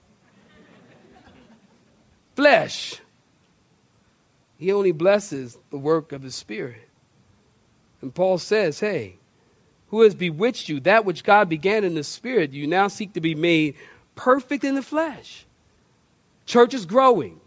Flesh. 2.36 3.00
He 4.58 4.72
only 4.72 4.92
blesses 4.92 5.58
the 5.70 5.78
work 5.78 6.12
of 6.12 6.22
his 6.22 6.34
Spirit. 6.34 6.88
And 8.02 8.14
Paul 8.14 8.38
says, 8.38 8.80
hey, 8.80 9.16
who 9.88 10.02
has 10.02 10.14
bewitched 10.14 10.68
you? 10.68 10.80
That 10.80 11.04
which 11.04 11.24
God 11.24 11.48
began 11.48 11.84
in 11.84 11.94
the 11.94 12.04
Spirit, 12.04 12.52
you 12.52 12.66
now 12.66 12.88
seek 12.88 13.14
to 13.14 13.20
be 13.20 13.34
made 13.34 13.74
perfect 14.14 14.64
in 14.64 14.74
the 14.74 14.82
flesh. 14.82 15.46
Church 16.46 16.74
is 16.74 16.86
growing. 16.86 17.40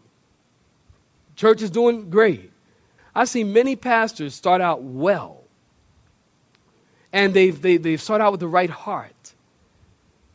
Church 1.36 1.62
is 1.62 1.70
doing 1.70 2.10
great. 2.10 2.52
I 3.16 3.26
see 3.26 3.44
many 3.44 3.76
pastors 3.76 4.34
start 4.34 4.62
out 4.62 4.82
well, 4.82 5.44
and 7.12 7.34
they've, 7.34 7.60
they, 7.60 7.78
they've 7.78 8.02
started 8.02 8.24
out 8.24 8.32
with 8.32 8.40
the 8.40 8.48
right 8.48 8.70
heart. 8.70 9.34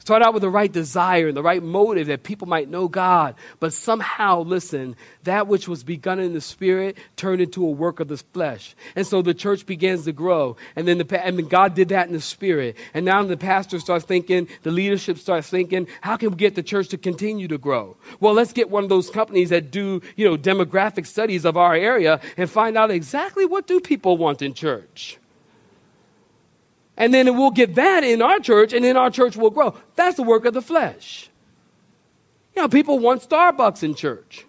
Start 0.08 0.22
out 0.22 0.32
with 0.32 0.40
the 0.40 0.48
right 0.48 0.72
desire 0.72 1.28
and 1.28 1.36
the 1.36 1.42
right 1.42 1.62
motive 1.62 2.06
that 2.06 2.22
people 2.22 2.48
might 2.48 2.70
know 2.70 2.88
God. 2.88 3.34
But 3.60 3.74
somehow, 3.74 4.40
listen, 4.40 4.96
that 5.24 5.48
which 5.48 5.68
was 5.68 5.84
begun 5.84 6.18
in 6.18 6.32
the 6.32 6.40
spirit 6.40 6.96
turned 7.16 7.42
into 7.42 7.62
a 7.66 7.70
work 7.70 8.00
of 8.00 8.08
the 8.08 8.16
flesh. 8.16 8.74
And 8.96 9.06
so 9.06 9.20
the 9.20 9.34
church 9.34 9.66
begins 9.66 10.06
to 10.06 10.12
grow. 10.12 10.56
And 10.76 10.88
then, 10.88 10.96
the, 10.96 11.26
and 11.26 11.36
then 11.36 11.46
God 11.46 11.74
did 11.74 11.90
that 11.90 12.06
in 12.06 12.14
the 12.14 12.22
spirit. 12.22 12.78
And 12.94 13.04
now 13.04 13.22
the 13.22 13.36
pastor 13.36 13.78
starts 13.80 14.06
thinking, 14.06 14.48
the 14.62 14.70
leadership 14.70 15.18
starts 15.18 15.50
thinking, 15.50 15.86
how 16.00 16.16
can 16.16 16.30
we 16.30 16.36
get 16.36 16.54
the 16.54 16.62
church 16.62 16.88
to 16.88 16.96
continue 16.96 17.46
to 17.46 17.58
grow? 17.58 17.98
Well, 18.18 18.32
let's 18.32 18.54
get 18.54 18.70
one 18.70 18.84
of 18.84 18.88
those 18.88 19.10
companies 19.10 19.50
that 19.50 19.70
do, 19.70 20.00
you 20.16 20.24
know, 20.24 20.38
demographic 20.38 21.06
studies 21.06 21.44
of 21.44 21.58
our 21.58 21.74
area 21.74 22.22
and 22.38 22.48
find 22.48 22.78
out 22.78 22.90
exactly 22.90 23.44
what 23.44 23.66
do 23.66 23.78
people 23.78 24.16
want 24.16 24.40
in 24.40 24.54
church 24.54 25.18
and 26.98 27.14
then 27.14 27.38
we'll 27.38 27.52
get 27.52 27.76
that 27.76 28.02
in 28.02 28.20
our 28.20 28.40
church, 28.40 28.72
and 28.74 28.84
then 28.84 28.96
our 28.96 29.08
church 29.08 29.36
will 29.36 29.50
grow. 29.50 29.74
That's 29.94 30.16
the 30.16 30.24
work 30.24 30.44
of 30.44 30.52
the 30.52 30.60
flesh. 30.60 31.30
You 32.54 32.62
know, 32.62 32.68
people 32.68 32.98
want 32.98 33.22
Starbucks 33.22 33.84
in 33.84 33.94
church. 33.94 34.44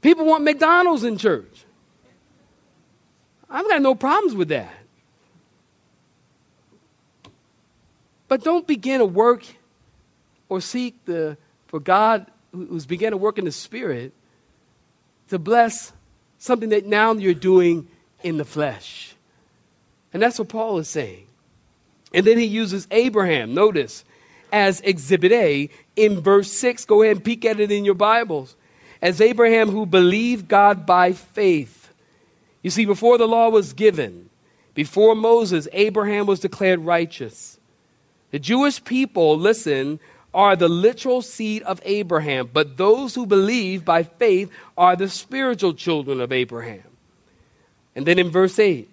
People 0.00 0.24
want 0.24 0.44
McDonald's 0.44 1.04
in 1.04 1.18
church. 1.18 1.66
I've 3.50 3.68
got 3.68 3.82
no 3.82 3.94
problems 3.94 4.34
with 4.34 4.48
that. 4.48 4.74
But 8.26 8.42
don't 8.42 8.66
begin 8.66 9.00
to 9.00 9.06
work 9.06 9.44
or 10.48 10.62
seek 10.62 11.04
the 11.04 11.36
for 11.66 11.80
God 11.80 12.26
who's 12.52 12.86
began 12.86 13.10
to 13.10 13.16
work 13.18 13.38
in 13.38 13.44
the 13.44 13.52
spirit 13.52 14.14
to 15.28 15.38
bless 15.38 15.92
something 16.38 16.70
that 16.70 16.86
now 16.86 17.12
you're 17.12 17.34
doing 17.34 17.88
in 18.22 18.38
the 18.38 18.44
flesh. 18.44 19.14
And 20.12 20.22
that's 20.22 20.38
what 20.38 20.48
Paul 20.48 20.78
is 20.78 20.88
saying. 20.88 21.26
And 22.12 22.26
then 22.26 22.38
he 22.38 22.44
uses 22.44 22.88
Abraham, 22.90 23.54
notice, 23.54 24.04
as 24.52 24.80
exhibit 24.80 25.32
A 25.32 25.70
in 25.94 26.20
verse 26.20 26.50
6. 26.52 26.84
Go 26.86 27.02
ahead 27.02 27.16
and 27.16 27.24
peek 27.24 27.44
at 27.44 27.60
it 27.60 27.70
in 27.70 27.84
your 27.84 27.94
Bibles. 27.94 28.56
As 29.00 29.20
Abraham 29.20 29.70
who 29.70 29.86
believed 29.86 30.48
God 30.48 30.84
by 30.84 31.12
faith. 31.12 31.92
You 32.62 32.70
see, 32.70 32.84
before 32.84 33.16
the 33.16 33.28
law 33.28 33.48
was 33.48 33.72
given, 33.72 34.28
before 34.74 35.14
Moses, 35.14 35.68
Abraham 35.72 36.26
was 36.26 36.40
declared 36.40 36.80
righteous. 36.80 37.58
The 38.30 38.38
Jewish 38.38 38.82
people, 38.84 39.38
listen, 39.38 40.00
are 40.32 40.54
the 40.56 40.68
literal 40.68 41.22
seed 41.22 41.62
of 41.62 41.80
Abraham, 41.84 42.50
but 42.52 42.76
those 42.76 43.14
who 43.14 43.26
believe 43.26 43.84
by 43.84 44.02
faith 44.02 44.50
are 44.76 44.94
the 44.94 45.08
spiritual 45.08 45.74
children 45.74 46.20
of 46.20 46.30
Abraham. 46.30 46.84
And 47.96 48.06
then 48.06 48.18
in 48.18 48.30
verse 48.30 48.58
8, 48.58 48.88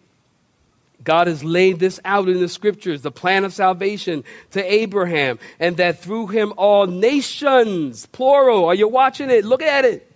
God 1.03 1.27
has 1.27 1.43
laid 1.43 1.79
this 1.79 1.99
out 2.03 2.27
in 2.27 2.39
the 2.39 2.49
scriptures, 2.49 3.01
the 3.01 3.12
plan 3.12 3.45
of 3.45 3.53
salvation 3.53 4.23
to 4.51 4.73
Abraham, 4.73 5.39
and 5.60 5.77
that 5.77 5.99
through 5.99 6.27
him 6.27 6.53
all 6.57 6.88
nations, 6.88 8.05
plural, 8.07 8.65
are 8.65 8.75
you 8.75 8.88
watching 8.88 9.29
it? 9.29 9.45
Look 9.45 9.62
at 9.62 9.86
it, 9.86 10.12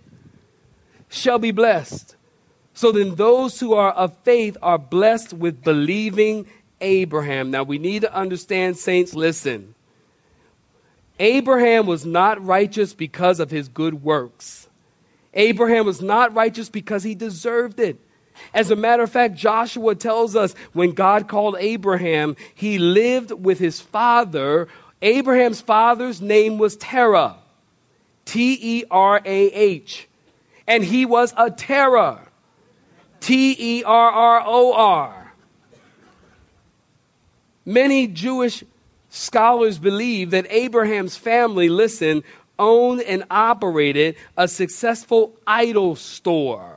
shall 1.08 1.38
be 1.38 1.50
blessed. 1.50 2.16
So 2.74 2.90
then 2.92 3.14
those 3.14 3.60
who 3.60 3.74
are 3.74 3.92
of 3.92 4.16
faith 4.18 4.56
are 4.62 4.78
blessed 4.78 5.32
with 5.32 5.62
believing 5.62 6.46
Abraham. 6.80 7.50
Now 7.50 7.62
we 7.62 7.78
need 7.78 8.02
to 8.02 8.14
understand, 8.14 8.76
saints, 8.76 9.14
listen. 9.14 9.74
Abraham 11.18 11.86
was 11.86 12.04
not 12.04 12.44
righteous 12.44 12.94
because 12.94 13.38
of 13.38 13.50
his 13.50 13.68
good 13.68 14.02
works. 14.02 14.68
Abraham 15.34 15.86
was 15.86 16.02
not 16.02 16.34
righteous 16.34 16.68
because 16.68 17.02
he 17.02 17.14
deserved 17.14 17.78
it. 17.78 17.98
As 18.54 18.70
a 18.70 18.76
matter 18.76 19.02
of 19.02 19.10
fact, 19.10 19.34
Joshua 19.34 19.94
tells 19.94 20.36
us 20.36 20.54
when 20.72 20.92
God 20.92 21.28
called 21.28 21.56
Abraham, 21.58 22.36
he 22.54 22.78
lived 22.78 23.32
with 23.32 23.58
his 23.58 23.80
father. 23.80 24.68
Abraham's 25.00 25.60
father's 25.60 26.20
name 26.20 26.58
was 26.58 26.76
Terah, 26.76 27.36
T 28.24 28.58
E 28.60 28.84
R 28.90 29.20
A 29.24 29.46
H. 29.52 30.08
And 30.66 30.84
he 30.84 31.04
was 31.04 31.34
a 31.36 31.50
terror, 31.50 32.20
T 33.20 33.56
E 33.58 33.84
R 33.84 34.10
R 34.10 34.42
O 34.46 34.72
R. 34.72 35.34
Many 37.64 38.06
Jewish 38.06 38.64
scholars 39.08 39.78
believe 39.78 40.30
that 40.30 40.46
Abraham's 40.50 41.16
family, 41.16 41.68
listen, 41.68 42.24
owned 42.58 43.02
and 43.02 43.24
operated 43.30 44.16
a 44.36 44.48
successful 44.48 45.36
idol 45.46 45.96
store. 45.96 46.71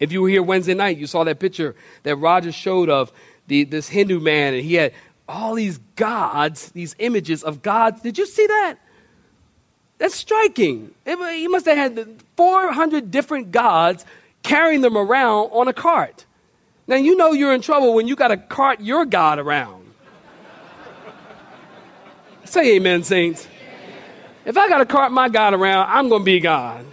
If 0.00 0.12
you 0.12 0.22
were 0.22 0.28
here 0.28 0.42
Wednesday 0.42 0.74
night, 0.74 0.96
you 0.96 1.06
saw 1.06 1.24
that 1.24 1.38
picture 1.38 1.76
that 2.02 2.16
Roger 2.16 2.50
showed 2.50 2.88
of 2.88 3.12
the, 3.46 3.64
this 3.64 3.88
Hindu 3.88 4.18
man, 4.18 4.54
and 4.54 4.64
he 4.64 4.74
had 4.74 4.92
all 5.28 5.54
these 5.54 5.78
gods, 5.94 6.72
these 6.72 6.96
images 6.98 7.44
of 7.44 7.62
gods. 7.62 8.00
Did 8.00 8.18
you 8.18 8.26
see 8.26 8.46
that? 8.46 8.76
That's 9.98 10.14
striking. 10.14 10.94
He 11.04 11.46
must 11.46 11.66
have 11.66 11.76
had 11.76 12.22
400 12.36 13.10
different 13.10 13.52
gods 13.52 14.06
carrying 14.42 14.80
them 14.80 14.96
around 14.96 15.50
on 15.52 15.68
a 15.68 15.74
cart. 15.74 16.24
Now, 16.86 16.96
you 16.96 17.16
know 17.16 17.32
you're 17.32 17.54
in 17.54 17.60
trouble 17.60 17.94
when 17.94 18.08
you 18.08 18.16
got 18.16 18.28
to 18.28 18.38
cart 18.38 18.80
your 18.80 19.04
God 19.04 19.38
around. 19.38 19.92
Say 22.44 22.76
amen, 22.76 23.04
saints. 23.04 23.46
If 24.44 24.56
I 24.56 24.68
got 24.68 24.78
to 24.78 24.86
cart 24.86 25.12
my 25.12 25.28
God 25.28 25.54
around, 25.54 25.86
I'm 25.90 26.08
going 26.08 26.22
to 26.22 26.24
be 26.24 26.40
God. 26.40 26.84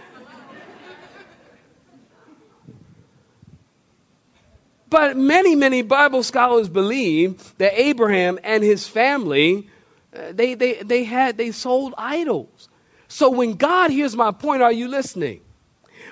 But 4.90 5.16
many, 5.16 5.54
many 5.54 5.82
Bible 5.82 6.22
scholars 6.22 6.68
believe 6.68 7.56
that 7.58 7.78
Abraham 7.78 8.38
and 8.42 8.64
his 8.64 8.88
family, 8.88 9.68
uh, 10.16 10.32
they, 10.32 10.54
they, 10.54 10.74
they 10.82 11.04
had, 11.04 11.36
they 11.36 11.50
sold 11.50 11.94
idols. 11.98 12.68
So 13.06 13.30
when 13.30 13.54
God, 13.54 13.90
here's 13.90 14.16
my 14.16 14.30
point, 14.30 14.62
are 14.62 14.72
you 14.72 14.88
listening? 14.88 15.40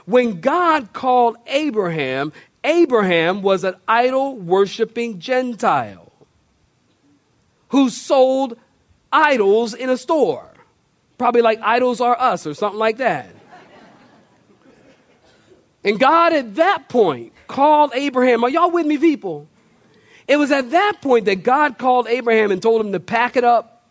When 0.05 0.41
God 0.41 0.93
called 0.93 1.37
Abraham, 1.47 2.33
Abraham 2.65 3.43
was 3.43 3.65
an 3.65 3.77
idol 3.89 4.37
worshiping 4.37 5.21
Gentile 5.21 6.12
who 7.69 7.91
sold 7.91 8.59
idols 9.12 9.75
in 9.75 9.89
a 9.91 9.97
store. 9.97 10.51
Probably 11.19 11.43
like 11.43 11.61
idols 11.62 12.01
are 12.01 12.19
us 12.19 12.47
or 12.47 12.55
something 12.55 12.79
like 12.79 12.99
that. 12.99 13.29
And 15.83 15.99
God 16.01 16.33
at 16.33 16.57
that 16.57 16.89
point 16.89 17.33
called 17.47 17.93
Abraham. 17.95 18.45
Are 18.45 18.51
y'all 18.51 18.71
with 18.71 18.87
me, 18.87 18.99
people? 18.99 19.49
It 20.29 20.37
was 20.37 20.51
at 20.51 20.71
that 20.73 21.01
point 21.01 21.27
that 21.27 21.43
God 21.43 21.79
called 21.79 22.09
Abraham 22.09 22.51
and 22.51 22.61
told 22.61 22.85
him 22.85 22.93
to 22.93 23.01
pack 23.01 23.37
it 23.37 23.45
up 23.45 23.85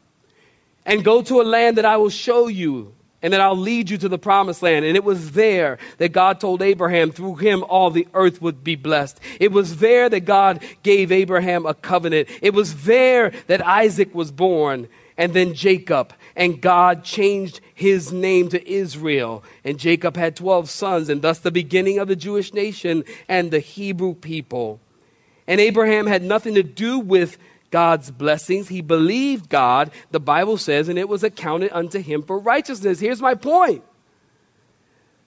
and 0.86 1.04
go 1.04 1.22
to 1.22 1.42
a 1.42 1.44
land 1.44 1.78
that 1.78 1.86
I 1.86 1.98
will 1.98 2.10
show 2.10 2.48
you 2.48 2.94
and 3.22 3.34
that 3.34 3.42
I'll 3.42 3.58
lead 3.58 3.90
you 3.90 3.98
to 3.98 4.10
the 4.10 4.20
promised 4.20 4.62
land. 4.62 4.86
And 4.86 4.96
it 4.96 5.04
was 5.04 5.32
there 5.32 5.80
that 5.98 6.10
God 6.10 6.40
told 6.40 6.62
Abraham 6.62 7.12
through 7.12 7.36
him 7.36 7.64
all 7.64 7.90
the 7.90 8.08
earth 8.14 8.42
would 8.42 8.64
be 8.64 8.76
blessed. 8.76 9.20
It 9.40 9.52
was 9.52 9.78
there 9.78 10.10
that 10.10 10.22
God 10.22 10.64
gave 10.84 11.12
Abraham 11.12 11.66
a 11.66 11.74
covenant. 11.74 12.30
It 12.42 12.54
was 12.54 12.84
there 12.84 13.32
that 13.48 13.66
Isaac 13.66 14.14
was 14.14 14.32
born 14.32 14.90
and 15.18 15.34
then 15.34 15.54
Jacob. 15.54 16.14
And 16.36 16.62
God 16.62 17.04
changed 17.04 17.62
his 17.74 18.12
name 18.12 18.50
to 18.50 18.70
Israel. 18.70 19.44
And 19.64 19.80
Jacob 19.80 20.18
had 20.18 20.36
12 20.36 20.70
sons, 20.70 21.10
and 21.10 21.22
thus 21.22 21.40
the 21.40 21.52
beginning 21.52 22.00
of 22.00 22.08
the 22.08 22.16
Jewish 22.16 22.54
nation 22.54 23.04
and 23.28 23.52
the 23.52 23.60
Hebrew 23.60 24.14
people. 24.14 24.80
And 25.48 25.62
Abraham 25.62 26.08
had 26.08 26.24
nothing 26.24 26.56
to 26.56 26.64
do 26.64 27.00
with 27.00 27.38
God's 27.72 28.12
blessings. 28.12 28.68
He 28.68 28.82
believed 28.82 29.50
God, 29.50 29.92
the 30.12 30.20
Bible 30.20 30.58
says, 30.58 30.90
and 30.90 30.98
it 30.98 31.10
was 31.10 31.24
accounted 31.24 31.72
unto 31.74 32.00
him 32.00 32.24
for 32.24 32.40
righteousness. 32.40 33.00
Here's 33.00 33.22
my 33.22 33.36
point 33.36 33.84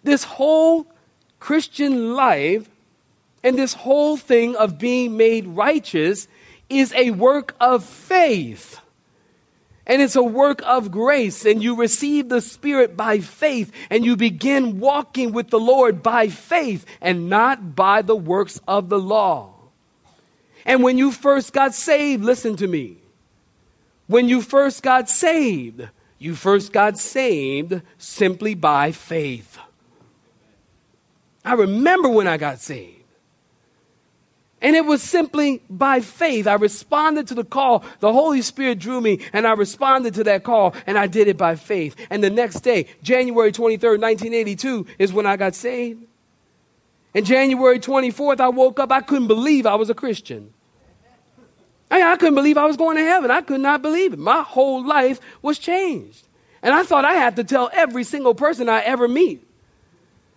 this 0.03 0.25
whole 0.25 0.87
Christian 1.41 2.15
life 2.15 2.69
and 3.45 3.59
this 3.59 3.75
whole 3.75 4.17
thing 4.17 4.57
of 4.57 4.79
being 4.79 5.17
made 5.17 5.47
righteous 5.47 6.29
is 6.69 6.93
a 6.95 7.11
work 7.13 7.55
of 7.61 7.85
faith. 7.85 8.81
And 9.89 10.03
it's 10.03 10.17
a 10.17 10.23
work 10.23 10.61
of 10.67 10.91
grace, 10.91 11.47
and 11.47 11.63
you 11.63 11.75
receive 11.75 12.29
the 12.29 12.43
Spirit 12.43 12.95
by 12.95 13.21
faith, 13.21 13.73
and 13.89 14.05
you 14.05 14.17
begin 14.17 14.79
walking 14.79 15.33
with 15.33 15.49
the 15.49 15.59
Lord 15.59 16.03
by 16.03 16.29
faith 16.29 16.85
and 17.01 17.31
not 17.31 17.75
by 17.75 18.03
the 18.03 18.15
works 18.15 18.61
of 18.69 18.91
the 18.91 18.99
law. 18.99 19.55
And 20.67 20.83
when 20.83 20.99
you 20.99 21.11
first 21.11 21.55
got 21.55 21.75
saved, 21.75 22.23
listen 22.23 22.55
to 22.57 22.69
me. 22.69 22.99
When 24.07 24.29
you 24.29 24.43
first 24.43 24.83
got 24.83 25.09
saved, 25.09 25.89
you 26.19 26.35
first 26.35 26.73
got 26.73 26.99
saved 26.99 27.81
simply 27.97 28.55
by 28.55 28.93
faith. 28.93 29.59
I 31.45 31.55
remember 31.55 32.11
when 32.11 32.29
I 32.29 32.37
got 32.37 32.59
saved. 32.59 32.98
And 34.61 34.75
it 34.75 34.85
was 34.85 35.03
simply 35.03 35.63
by 35.71 36.01
faith. 36.01 36.49
I 36.49 36.55
responded 36.55 37.29
to 37.29 37.35
the 37.35 37.45
call. 37.45 37.85
The 38.01 38.13
Holy 38.13 38.43
Spirit 38.43 38.81
drew 38.81 39.01
me, 39.01 39.21
and 39.33 39.47
I 39.47 39.53
responded 39.53 40.15
to 40.15 40.25
that 40.25 40.43
call, 40.43 40.75
and 40.87 40.99
I 40.99 41.07
did 41.07 41.29
it 41.29 41.37
by 41.37 41.55
faith. 41.55 41.95
And 42.11 42.25
the 42.25 42.31
next 42.31 42.61
day, 42.61 42.87
January 43.03 43.53
23rd, 43.53 44.01
1982, 44.01 44.87
is 44.99 45.13
when 45.13 45.27
I 45.27 45.37
got 45.37 45.55
saved. 45.55 46.05
And 47.15 47.25
January 47.25 47.79
24th, 47.79 48.41
I 48.41 48.49
woke 48.49 48.81
up. 48.81 48.91
I 48.91 49.01
couldn't 49.01 49.29
believe 49.29 49.65
I 49.65 49.77
was 49.77 49.91
a 49.91 49.95
Christian. 49.95 50.53
I, 51.91 52.03
I 52.03 52.17
couldn't 52.17 52.35
believe 52.35 52.59
I 52.59 52.67
was 52.67 52.77
going 52.77 52.97
to 52.97 53.03
heaven. 53.03 53.31
I 53.31 53.41
could 53.41 53.61
not 53.61 53.81
believe 53.81 54.13
it. 54.13 54.19
My 54.19 54.43
whole 54.43 54.85
life 54.85 55.21
was 55.41 55.59
changed. 55.59 56.27
And 56.63 56.75
I 56.75 56.83
thought 56.83 57.05
I 57.05 57.15
had 57.15 57.37
to 57.37 57.45
tell 57.45 57.71
every 57.73 58.05
single 58.05 58.35
person 58.35 58.69
I 58.69 58.81
ever 58.81 59.09
meet. 59.09 59.47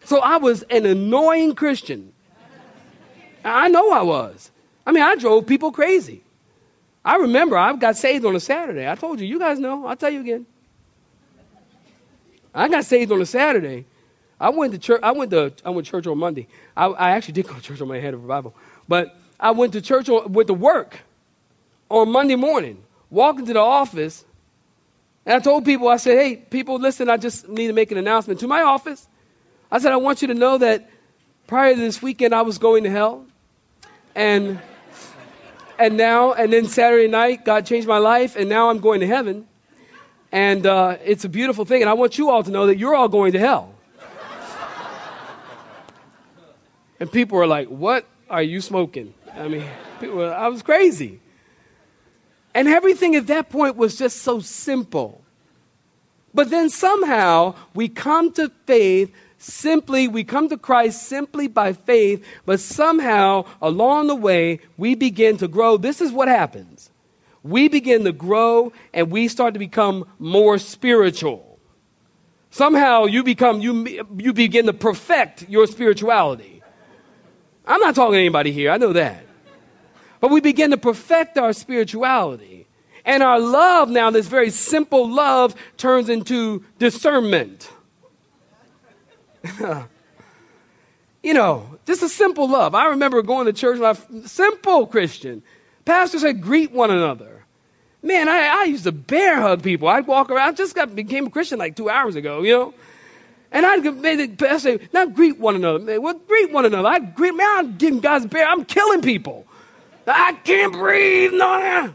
So 0.06 0.20
I 0.20 0.38
was 0.38 0.64
an 0.64 0.86
annoying 0.86 1.56
Christian. 1.56 2.14
I 3.44 3.68
know 3.68 3.92
I 3.92 4.02
was. 4.02 4.52
I 4.86 4.92
mean, 4.92 5.04
I 5.04 5.16
drove 5.16 5.48
people 5.48 5.72
crazy. 5.72 6.24
I 7.04 7.16
remember 7.18 7.58
I 7.58 7.74
got 7.74 7.98
saved 7.98 8.26
on 8.26 8.36
a 8.36 8.40
Saturday. 8.40 8.90
I 8.90 8.96
told 8.96 9.20
you, 9.20 9.26
you 9.26 9.40
guys 9.40 9.60
know. 9.60 9.86
I'll 9.88 9.96
tell 9.96 10.10
you 10.10 10.22
again. 10.22 10.46
I 12.54 12.68
got 12.68 12.86
saved 12.86 13.12
on 13.12 13.22
a 13.22 13.26
Saturday. 13.26 13.86
I 14.40 14.50
went 14.50 14.74
to 14.74 14.80
church. 14.80 15.00
I 15.02 15.12
went 15.12 15.32
to 15.32 15.54
I 15.64 15.70
went 15.70 15.86
to 15.86 15.92
church 15.92 16.08
on 16.08 16.18
Monday. 16.18 16.48
I, 16.76 16.88
I 16.88 17.12
actually 17.12 17.34
did 17.34 17.48
go 17.48 17.54
to 17.54 17.62
church 17.62 17.82
on 17.82 17.88
my 17.88 18.00
head 18.00 18.14
of 18.14 18.22
revival, 18.22 18.56
but 18.88 19.16
I 19.40 19.52
went 19.52 19.74
to 19.74 19.82
church 19.82 20.10
on, 20.10 20.34
went 20.34 20.48
to 20.48 20.54
work 20.54 21.00
on 21.90 22.12
Monday 22.12 22.36
morning. 22.36 22.84
Walking 23.10 23.46
to 23.46 23.54
the 23.54 23.60
office, 23.60 24.24
and 25.26 25.36
I 25.36 25.40
told 25.40 25.66
people, 25.66 25.90
I 25.90 25.98
said, 25.98 26.18
"Hey, 26.18 26.38
people, 26.38 26.80
listen. 26.80 27.10
I 27.10 27.18
just 27.18 27.48
need 27.50 27.68
to 27.68 27.74
make 27.74 27.92
an 27.92 27.98
announcement 27.98 28.40
to 28.40 28.48
my 28.48 28.62
office. 28.62 29.08
I 29.72 29.80
said, 29.80 29.92
I 29.92 29.98
want 29.98 30.22
you 30.22 30.28
to 30.28 30.34
know 30.34 30.58
that 30.58 30.90
prior 31.48 31.74
to 31.74 31.80
this 31.80 32.02
weekend, 32.02 32.36
I 32.36 32.42
was 32.42 32.58
going 32.58 32.84
to 32.84 32.90
hell 32.90 33.26
and 34.16 34.60
and 35.78 35.98
now 35.98 36.34
and 36.34 36.54
then 36.54 36.68
Saturday 36.68 37.08
night, 37.08 37.46
God 37.46 37.66
changed 37.66 37.88
my 37.88 37.98
life, 37.98 38.36
and 38.36 38.50
now 38.50 38.70
I'm 38.70 38.80
going 38.80 39.00
to 39.00 39.08
heaven, 39.08 39.48
and 40.32 40.66
uh, 40.66 40.98
it's 41.04 41.26
a 41.26 41.30
beautiful 41.30 41.66
thing. 41.66 41.82
And 41.82 41.90
I 41.90 41.94
want 41.94 42.18
you 42.18 42.30
all 42.30 42.44
to 42.44 42.52
know 42.52 42.68
that 42.68 42.78
you're 42.78 42.96
all 42.96 43.10
going 43.10 43.34
to 43.34 43.40
hell. 43.40 43.74
and 47.00 47.12
people 47.12 47.38
were 47.38 47.48
like, 47.48 47.68
"What 47.68 48.06
are 48.30 48.44
you 48.44 48.62
smoking?" 48.62 49.14
I 49.36 49.48
mean, 49.48 49.66
I 50.02 50.48
was 50.48 50.62
crazy. 50.62 51.20
And 52.54 52.68
everything 52.68 53.16
at 53.16 53.28
that 53.28 53.50
point 53.50 53.78
was 53.78 53.98
just 53.98 54.22
so 54.24 54.40
simple. 54.42 55.22
But 56.34 56.50
then 56.50 56.70
somehow 56.70 57.56
we 57.74 57.88
come 57.88 58.32
to 58.34 58.52
faith 58.66 59.14
simply, 59.42 60.08
we 60.08 60.24
come 60.24 60.50
to 60.50 60.58
Christ 60.58 61.04
simply 61.04 61.48
by 61.48 61.74
faith, 61.74 62.26
but 62.46 62.60
somehow 62.60 63.46
along 63.62 64.08
the 64.08 64.16
way, 64.16 64.60
we 64.78 64.96
begin 64.96 65.38
to 65.38 65.48
grow. 65.48 65.78
This 65.78 66.02
is 66.02 66.12
what 66.12 66.28
happens. 66.28 66.90
We 67.44 67.68
begin 67.68 68.04
to 68.04 68.12
grow 68.12 68.72
and 68.94 69.10
we 69.10 69.28
start 69.28 69.54
to 69.54 69.60
become 69.60 70.06
more 70.20 70.58
spiritual. 70.58 71.60
Somehow 72.52 73.06
you 73.06 73.24
become, 73.24 73.62
you, 73.62 74.08
you 74.18 74.34
begin 74.34 74.66
to 74.68 74.74
perfect 74.74 75.50
your 75.50 75.66
spirituality. 75.68 76.62
I'm 77.66 77.80
not 77.80 77.96
talking 77.96 78.14
to 78.14 78.20
anybody 78.20 78.52
here, 78.52 78.72
I 78.72 78.78
know 78.78 78.94
that. 78.94 79.26
But 80.20 80.32
we 80.32 80.42
begin 80.42 80.72
to 80.72 80.78
perfect 80.78 81.38
our 81.38 81.54
spirituality. 81.54 82.68
And 83.06 83.24
our 83.24 83.40
love 83.40 83.90
now, 83.90 84.12
this 84.12 84.28
very 84.28 84.52
simple 84.52 85.10
love, 85.10 85.56
turns 85.78 86.10
into 86.10 86.64
discernment. 86.78 87.72
you 91.24 91.34
know, 91.34 91.80
just 91.86 92.04
a 92.04 92.10
simple 92.10 92.50
love. 92.50 92.76
I 92.76 92.88
remember 92.88 93.22
going 93.22 93.46
to 93.46 93.54
church, 93.54 93.80
life, 93.80 94.06
simple 94.26 94.88
Christian. 94.88 95.44
Pastor 95.86 96.20
said, 96.20 96.42
greet 96.42 96.72
one 96.72 96.92
another. 96.92 97.44
Man, 98.04 98.28
I, 98.28 98.62
I 98.62 98.64
used 98.64 98.86
to 98.86 98.92
bear 98.92 99.40
hug 99.40 99.62
people. 99.62 99.88
I'd 99.88 100.08
walk 100.08 100.32
around. 100.32 100.50
I 100.50 100.52
just 100.54 100.76
got 100.76 100.96
became 100.96 101.28
a 101.28 101.30
Christian 101.30 101.60
like 101.60 101.76
two 101.76 101.90
hours 101.90 102.16
ago, 102.16 102.42
you 102.42 102.54
know. 102.54 102.74
And 103.52 103.66
I'd 103.66 104.38
pastor 104.40 104.78
say, 104.78 104.88
now 104.94 105.06
greet 105.06 105.38
one 105.38 105.56
another. 105.56 105.80
Man, 105.80 106.02
well, 106.02 106.14
greet 106.14 106.52
one 106.52 106.66
another. 106.66 106.88
I 106.88 107.00
greet, 107.00 107.36
man, 107.36 107.48
I'm 107.58 107.78
giving 107.78 108.00
God's 108.00 108.26
bear. 108.26 108.48
I'm 108.48 108.64
killing 108.64 109.02
people. 109.02 109.46
I 110.08 110.34
can't 110.44 110.74
breathe. 110.74 111.34
No, 111.34 111.94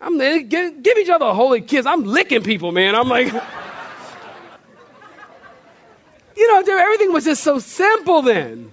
I'm 0.00 0.18
give, 0.18 0.82
give 0.82 0.98
each 0.98 1.08
other 1.08 1.26
a 1.26 1.34
holy 1.34 1.62
kiss. 1.62 1.86
I'm 1.86 2.04
licking 2.04 2.42
people, 2.42 2.72
man. 2.72 2.94
I'm 2.94 3.08
like. 3.08 3.32
You 6.42 6.48
know, 6.48 6.76
everything 6.76 7.12
was 7.12 7.24
just 7.24 7.44
so 7.44 7.60
simple 7.60 8.20
then. 8.20 8.72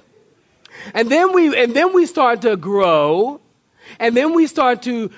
And 0.96 1.08
then 1.08 1.34
we 1.34 1.56
and 1.56 1.76
then 1.76 1.94
we 1.94 2.08
start 2.08 2.42
to 2.42 2.58
grow, 2.58 3.42
and 4.00 4.18
then 4.18 4.34
we 4.34 4.48
start 4.48 4.82
to 4.84 5.12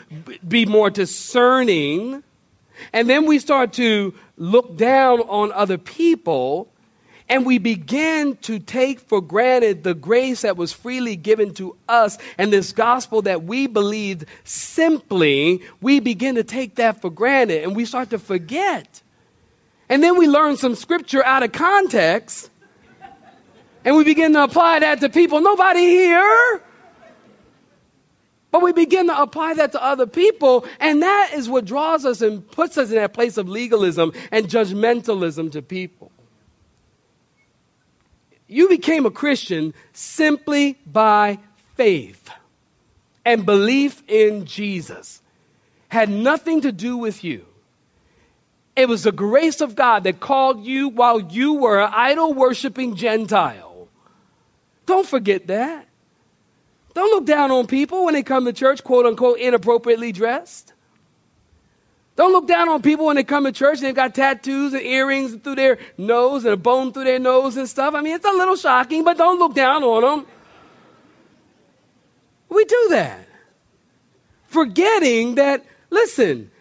be 0.46 0.66
more 0.66 0.90
discerning, 0.90 2.24
and 2.92 3.10
then 3.10 3.26
we 3.26 3.40
start 3.40 3.72
to 3.74 4.14
look 4.36 4.76
down 4.76 5.22
on 5.22 5.54
other 5.54 5.78
people, 5.78 6.68
and 7.30 7.46
we 7.46 7.58
begin 7.58 8.36
to 8.42 8.60
take 8.60 9.00
for 9.00 9.22
granted 9.22 9.86
the 9.86 9.94
grace 9.94 10.42
that 10.42 10.58
was 10.58 10.74
freely 10.74 11.16
given 11.16 11.54
to 11.54 11.78
us 11.88 12.18
and 12.38 12.52
this 12.52 12.74
gospel 12.74 13.22
that 13.22 13.44
we 13.44 13.66
believed 13.66 14.26
simply, 14.44 15.62
we 15.80 16.02
begin 16.02 16.36
to 16.36 16.44
take 16.44 16.76
that 16.76 17.00
for 17.00 17.10
granted 17.10 17.64
and 17.64 17.78
we 17.78 17.86
start 17.86 18.10
to 18.10 18.20
forget. 18.20 19.01
And 19.92 20.02
then 20.02 20.18
we 20.18 20.26
learn 20.26 20.56
some 20.56 20.76
scripture 20.76 21.24
out 21.24 21.44
of 21.44 21.52
context 21.52 22.50
and 23.84 23.98
we 23.98 24.06
begin 24.06 24.32
to 24.34 24.44
apply 24.44 24.80
that 24.80 25.02
to 25.02 25.10
people. 25.10 25.42
Nobody 25.42 25.82
here. 25.82 26.62
But 28.52 28.62
we 28.62 28.72
begin 28.72 29.08
to 29.08 29.22
apply 29.22 29.56
that 29.56 29.74
to 29.74 29.84
other 29.84 30.08
people, 30.08 30.66
and 30.80 31.02
that 31.04 31.32
is 31.34 31.50
what 31.50 31.66
draws 31.66 32.06
us 32.06 32.22
and 32.22 32.50
puts 32.52 32.78
us 32.78 32.90
in 32.90 32.96
that 32.96 33.14
place 33.14 33.36
of 33.36 33.50
legalism 33.50 34.14
and 34.32 34.48
judgmentalism 34.48 35.52
to 35.52 35.62
people. 35.62 36.10
You 38.48 38.70
became 38.70 39.06
a 39.06 39.12
Christian 39.12 39.74
simply 39.92 40.78
by 40.86 41.40
faith 41.76 42.30
and 43.26 43.46
belief 43.46 44.04
in 44.08 44.46
Jesus. 44.46 45.22
Had 45.90 46.10
nothing 46.10 46.62
to 46.62 46.72
do 46.72 46.96
with 46.96 47.26
you. 47.26 47.46
It 48.76 48.88
was 48.88 49.04
the 49.04 49.12
grace 49.12 49.62
of 49.62 49.76
God 49.76 50.06
that 50.06 50.20
called 50.20 50.66
you 50.66 50.90
while 50.90 51.20
you 51.20 51.54
were 51.54 51.82
an 51.82 51.92
idol 51.94 52.34
worshiping 52.34 52.96
Gentile. 52.96 53.88
Don't 54.86 55.08
forget 55.08 55.48
that. 55.48 55.88
Don't 56.94 57.10
look 57.12 57.26
down 57.26 57.52
on 57.52 57.68
people 57.68 58.06
when 58.06 58.14
they 58.14 58.24
come 58.24 58.46
to 58.46 58.54
church, 58.54 58.84
quote 58.84 59.06
unquote, 59.06 59.40
inappropriately 59.40 60.12
dressed. 60.12 60.74
Don't 62.16 62.34
look 62.34 62.48
down 62.48 62.70
on 62.70 62.82
people 62.82 63.06
when 63.06 63.16
they 63.16 63.24
come 63.24 63.46
to 63.46 63.52
church 63.52 63.78
and 63.78 63.88
they've 63.88 63.96
got 63.96 64.14
tattoos 64.14 64.74
and 64.74 64.82
earrings 64.84 65.36
through 65.36 65.56
their 65.56 65.78
nose 65.98 66.44
and 66.44 66.54
a 66.54 66.58
bone 66.58 66.92
through 66.92 67.06
their 67.06 67.20
nose 67.20 67.56
and 67.58 67.68
stuff. 67.68 67.96
I 67.96 68.02
mean, 68.02 68.16
it's 68.16 68.26
a 68.26 68.32
little 68.32 68.56
shocking, 68.58 69.04
but 69.04 69.18
don't 69.18 69.40
look 69.40 69.56
down 69.56 69.84
on 69.84 70.02
them. 70.02 70.28
We 72.50 72.66
do 72.66 72.88
that. 72.92 73.28
Forgetting 74.48 75.36
that, 75.36 75.66
listen, 75.90 76.52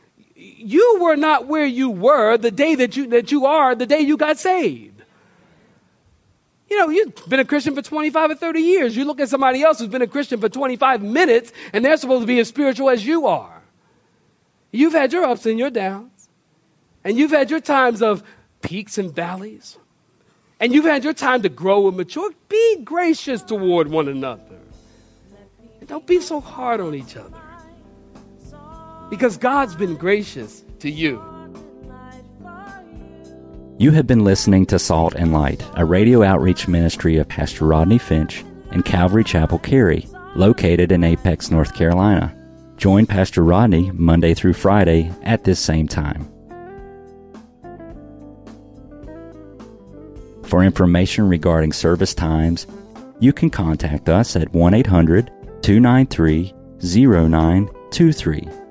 you 0.60 0.98
were 1.00 1.16
not 1.16 1.46
where 1.46 1.64
you 1.64 1.90
were 1.90 2.36
the 2.36 2.50
day 2.50 2.74
that 2.74 2.96
you, 2.96 3.08
that 3.08 3.32
you 3.32 3.46
are 3.46 3.74
the 3.74 3.86
day 3.86 4.00
you 4.00 4.16
got 4.16 4.38
saved. 4.38 5.02
You 6.68 6.78
know, 6.78 6.88
you've 6.88 7.14
been 7.28 7.40
a 7.40 7.44
Christian 7.44 7.74
for 7.74 7.82
25 7.82 8.30
or 8.30 8.34
30 8.34 8.60
years. 8.60 8.96
You 8.96 9.04
look 9.04 9.20
at 9.20 9.28
somebody 9.28 9.62
else 9.62 9.80
who's 9.80 9.88
been 9.88 10.02
a 10.02 10.06
Christian 10.06 10.40
for 10.40 10.48
25 10.48 11.02
minutes 11.02 11.52
and 11.72 11.84
they're 11.84 11.96
supposed 11.96 12.22
to 12.22 12.26
be 12.26 12.38
as 12.38 12.48
spiritual 12.48 12.90
as 12.90 13.04
you 13.04 13.26
are. 13.26 13.60
You've 14.70 14.92
had 14.92 15.12
your 15.12 15.24
ups 15.24 15.46
and 15.46 15.58
your 15.58 15.70
downs. 15.70 16.28
And 17.02 17.16
you've 17.18 17.30
had 17.30 17.50
your 17.50 17.60
times 17.60 18.02
of 18.02 18.22
peaks 18.62 18.98
and 18.98 19.12
valleys. 19.12 19.78
And 20.60 20.72
you've 20.74 20.84
had 20.84 21.02
your 21.02 21.14
time 21.14 21.42
to 21.42 21.48
grow 21.48 21.88
and 21.88 21.96
mature. 21.96 22.30
Be 22.48 22.82
gracious 22.84 23.42
toward 23.42 23.88
one 23.88 24.06
another. 24.06 24.42
And 25.80 25.88
don't 25.88 26.06
be 26.06 26.20
so 26.20 26.40
hard 26.40 26.80
on 26.80 26.94
each 26.94 27.16
other. 27.16 27.40
Because 29.10 29.36
God's 29.36 29.74
been 29.74 29.96
gracious 29.96 30.62
to 30.78 30.88
you. 30.88 31.20
You 33.76 33.90
have 33.90 34.06
been 34.06 34.24
listening 34.24 34.66
to 34.66 34.78
Salt 34.78 35.14
and 35.14 35.32
Light, 35.32 35.64
a 35.74 35.84
radio 35.84 36.22
outreach 36.22 36.68
ministry 36.68 37.16
of 37.16 37.28
Pastor 37.28 37.64
Rodney 37.64 37.98
Finch 37.98 38.44
and 38.70 38.84
Calvary 38.84 39.24
Chapel 39.24 39.58
Cary, 39.58 40.06
located 40.36 40.92
in 40.92 41.02
Apex, 41.02 41.50
North 41.50 41.74
Carolina. 41.74 42.36
Join 42.76 43.04
Pastor 43.06 43.42
Rodney 43.42 43.90
Monday 43.90 44.32
through 44.32 44.52
Friday 44.52 45.10
at 45.22 45.44
this 45.44 45.58
same 45.58 45.88
time. 45.88 46.30
For 50.44 50.62
information 50.62 51.28
regarding 51.28 51.72
service 51.72 52.14
times, 52.14 52.66
you 53.18 53.32
can 53.32 53.50
contact 53.50 54.08
us 54.08 54.36
at 54.36 54.52
1 54.52 54.74
800 54.74 55.32
293 55.62 56.52
0923. 56.82 58.59